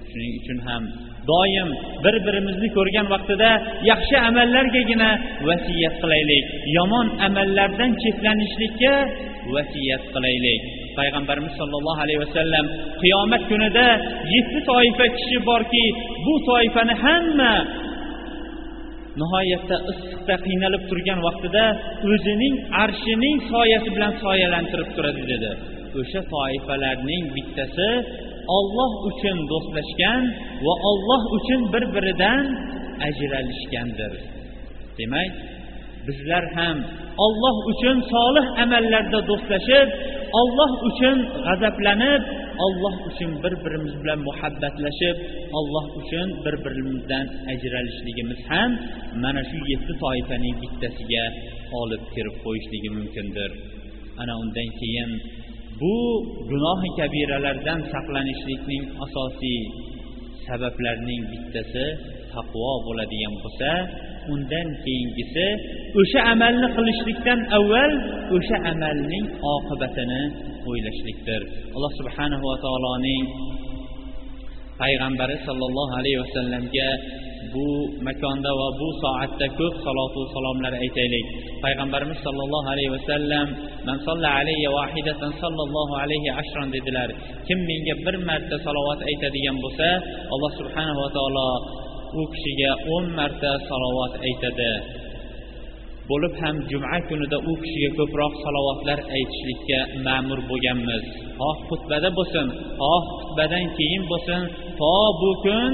Shuning 0.10 0.34
uchun 0.40 0.60
ham 0.68 0.84
doim 1.32 1.70
bir 2.04 2.16
birimizni 2.26 2.70
ko'rgan 2.78 3.08
vaqtida 3.14 3.50
yaxshi 3.92 4.16
amallargagina 4.30 5.10
vasiyat 5.50 5.96
qilaylik. 6.02 6.46
Yomon 6.78 7.08
amallardan 7.28 7.92
chetlanishlikka 8.04 8.94
vasiyat 9.56 10.04
qilaylik. 10.16 10.64
Payg'ambarimiz 11.00 11.54
sollallohu 11.60 12.00
alayhi 12.06 12.22
vasallam 12.26 12.66
qiyomat 13.02 13.44
kunida 13.52 13.88
yetti 14.36 14.60
toifa 14.70 15.06
kishi 15.18 15.38
borki 15.50 15.86
bu 16.26 16.34
toifani 16.50 16.94
hamma 17.06 17.54
nihoyatda 19.20 19.78
issiqda 19.92 20.36
qiynalib 20.46 20.84
turgan 20.90 21.20
vaqtida 21.28 21.64
o'zining 22.12 22.56
arshining 22.84 23.38
soyasi 23.52 23.90
bilan 23.96 24.14
soyalantirib 24.24 24.90
turadi 24.96 25.24
dedi. 25.32 25.52
O'sha 26.00 26.22
toifalarning 26.36 27.24
bittasi 27.36 27.90
olloh 28.58 28.92
uchun 29.10 29.38
do'stlashgan 29.52 30.22
va 30.66 30.74
olloh 30.90 31.22
uchun 31.38 31.62
bir 31.74 31.84
biridan 31.96 32.44
ajralishgandir. 33.08 34.14
Demak 35.00 35.32
bizlar 36.08 36.46
ham 36.58 36.78
olloh 37.26 37.56
uchun 37.72 37.98
solih 38.14 38.46
amallarda 38.64 39.20
do'stlashib 39.30 39.88
olloh 40.40 40.72
uchun 40.90 41.18
g'azablanib 41.46 42.24
olloh 42.66 42.96
uchun 43.10 43.32
bir 43.44 43.54
birimiz 43.64 43.94
bilan 44.02 44.20
muhabbatlashib 44.30 45.18
olloh 45.58 45.86
uchun 46.02 46.28
bir 46.44 46.56
birimizdan 46.66 47.26
ajralishligimiz 47.54 48.40
ham 48.52 48.72
mana 49.24 49.42
shu 49.50 49.58
yetti 49.72 49.94
toifaning 50.04 50.56
bittasiga 50.64 51.26
olib 51.82 52.04
kirib 52.14 52.36
qo'yishligi 52.46 52.90
mumkindir. 52.98 53.52
Ana 54.22 54.34
undan 54.44 54.70
keyin 54.82 55.12
bu 55.82 55.96
gunohi 56.50 56.90
kabiralardan 57.00 57.80
saqlanishlikning 57.94 58.84
asosiy 59.06 59.62
sabablarining 60.48 61.24
bittasi 61.32 61.86
taqvo 62.38 62.72
bo'ladigan 62.88 63.34
bo'lsa 63.44 63.72
undan 64.34 64.68
keyingisi 64.84 65.48
o'sha 66.02 66.20
amalni 66.34 66.68
qilishlikdan 66.78 67.40
avval 67.58 67.92
o'sha 68.36 68.58
amalning 68.72 69.26
oqibatini 69.56 70.22
o'ylashlikdir. 70.70 71.42
Alloh 71.76 71.92
subhanahu 72.00 72.44
va 72.52 72.58
taoloning 72.66 73.24
payg'ambari 74.82 75.36
sollallohu 75.48 75.94
alayhi 76.00 76.20
vasallamga 76.24 76.90
bu 77.54 77.68
makonda 78.08 78.52
va 78.60 78.68
bu 78.80 78.88
soatda 79.04 79.48
ko'p 79.60 79.76
salotu 79.86 80.22
salomlar 80.36 80.74
aytaylik. 80.84 81.26
Payg'ambarimiz 81.64 82.20
sollallohu 82.28 82.68
alayhi 82.74 82.92
vasallam 82.98 83.48
man 83.88 83.98
solla 84.08 84.30
alayya 84.42 84.70
vahidatan 84.78 85.32
sollallohu 85.44 85.94
alayhi 86.04 86.30
ashron 86.42 86.68
dedilar. 86.76 87.10
Kim 87.48 87.60
menga 87.70 87.96
bir 88.06 88.16
marta 88.30 88.56
salovat 88.66 89.00
aytadigan 89.10 89.58
bo'lsa 89.64 89.88
alloh 90.34 90.52
subhanahu 90.60 91.00
va 91.04 91.10
taolo 91.18 91.50
u 92.20 92.24
kishiga 92.34 92.72
o'n 92.96 93.06
marta 93.18 93.52
salovat 93.70 94.14
aytadi. 94.28 94.74
Bo'lib 96.10 96.34
ham 96.42 96.56
juma 96.72 96.98
kunida 97.10 97.38
u 97.50 97.54
kishiga 97.64 97.90
ko'proq 98.00 98.34
salovatlar 98.44 99.00
aytishlikka 99.18 99.80
ma'mur 100.08 100.40
bo'lganmiz. 100.50 101.04
Xoh 101.40 101.58
xutbada 101.70 102.10
bo'lsin 102.18 102.48
xoh 102.80 103.04
xutbadan 103.20 103.66
keyin 103.78 104.04
bo'lsin 104.12 104.42
to 104.80 104.96
bu 105.20 105.32
kun 105.46 105.72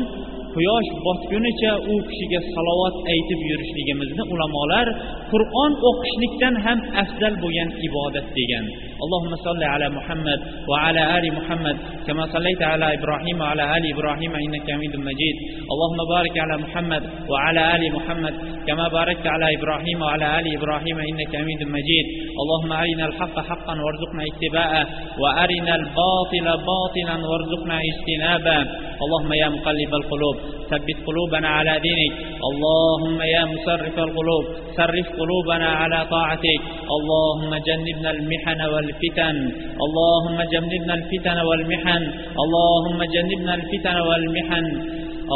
quyosh 0.56 0.90
botgunicha 1.06 1.72
u 1.92 1.96
kishiga 2.10 2.40
salovat 2.54 2.96
aytib 3.14 3.40
yurishligimizni 3.50 4.24
ulamolar 4.34 4.88
qur'on 5.32 5.72
o'qishlikdan 5.90 6.56
ham 6.66 6.80
afzal 7.02 7.34
bo'lgan 7.44 7.70
ibodat 7.88 8.28
degan. 8.40 8.66
اللهم 9.06 9.36
صل 9.36 9.64
على 9.64 9.90
محمد 9.90 10.40
وعلى 10.70 11.02
آل 11.18 11.26
محمد 11.34 11.78
كما 12.08 12.24
صليت 12.26 12.62
على 12.64 12.94
إبراهيم 12.98 13.42
وعلى 13.42 13.78
آل 13.78 13.84
إبراهيم 13.94 14.32
إنك 14.36 14.72
حميد 14.72 14.96
مجيد. 14.96 15.36
اللهم 15.74 16.00
بارك 16.16 16.36
على 16.44 16.56
محمد 16.64 17.04
وعلى 17.32 17.62
آل 17.76 17.84
محمد 17.96 18.34
كما 18.68 18.88
باركت 18.88 19.28
على 19.28 19.56
إبراهيم 19.58 20.02
وعلى 20.02 20.40
آل 20.40 20.46
إبراهيم 20.58 20.98
إنك 21.10 21.34
حميد 21.42 21.62
مجيد. 21.78 22.06
اللهم 22.42 22.72
أرنا 22.84 23.06
الحق 23.06 23.36
حقا 23.50 23.74
وارزقنا 23.84 24.24
اتباعه 24.32 24.84
وأرنا 25.22 25.74
الباطل 25.82 26.48
باطلا 26.72 27.16
وارزقنا 27.30 27.78
اجتنابه. 27.90 28.60
اللهم 29.04 29.34
يا 29.34 29.50
مقلب 29.56 29.92
القلوب 30.02 30.36
ثبت 30.72 30.98
قلوبنا 31.08 31.48
على 31.58 31.74
دينك. 31.88 32.14
اللهم 32.50 33.22
يا 33.36 33.44
مصرف 33.54 33.96
القلوب 34.08 34.46
صرف 34.78 35.08
قلوبنا 35.20 35.70
على 35.82 36.00
طاعتك. 36.16 36.62
اللهم 36.98 37.52
جنبنا 37.68 38.10
المحن 38.12 38.62
والفتن 38.92 39.52
اللهم 39.88 40.44
جنبنا 40.44 40.94
الفتن 40.94 41.38
والمحن. 41.40 42.04
اللهم 42.44 43.04
جنبنا 43.04 43.54
الفتن 43.54 43.98
والمحن. 44.00 44.66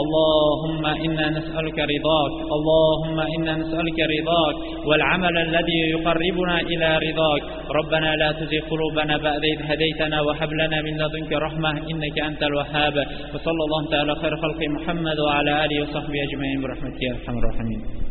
اللهم 0.02 0.86
إنا 0.86 1.30
نسألك 1.30 1.80
رضاك. 1.80 2.34
اللهم 2.58 3.20
إنا 3.20 3.56
نسألك 3.56 4.00
رضاك. 4.00 4.56
والعمل 4.88 5.38
الذي 5.38 5.80
يقربنا 5.90 6.60
إلى 6.60 6.90
رضاك. 6.98 7.42
ربنا 7.76 8.16
لا 8.16 8.32
تزغ 8.32 8.60
قلوبنا 8.72 9.18
بعد 9.18 9.44
إذ 9.44 9.60
هديتنا 9.72 10.22
وهب 10.22 10.54
لنا 10.54 10.82
من 10.82 10.94
لدنك 10.98 11.34
رحمة. 11.34 11.70
إنك 11.70 12.20
أنت 12.20 12.44
الوهاب. 12.44 12.96
وصلى 13.34 13.62
الله 13.68 13.86
تعالى 13.92 14.16
خير 14.16 14.36
خلق 14.36 14.60
محمد 14.70 15.20
وعلى 15.20 15.66
آله 15.66 15.82
وصحبه 15.84 16.24
أجمعين 16.24 16.62
برحمتك 16.62 17.02
يا 17.02 17.12
أرحم 17.12 17.38
الراحمين. 17.38 18.05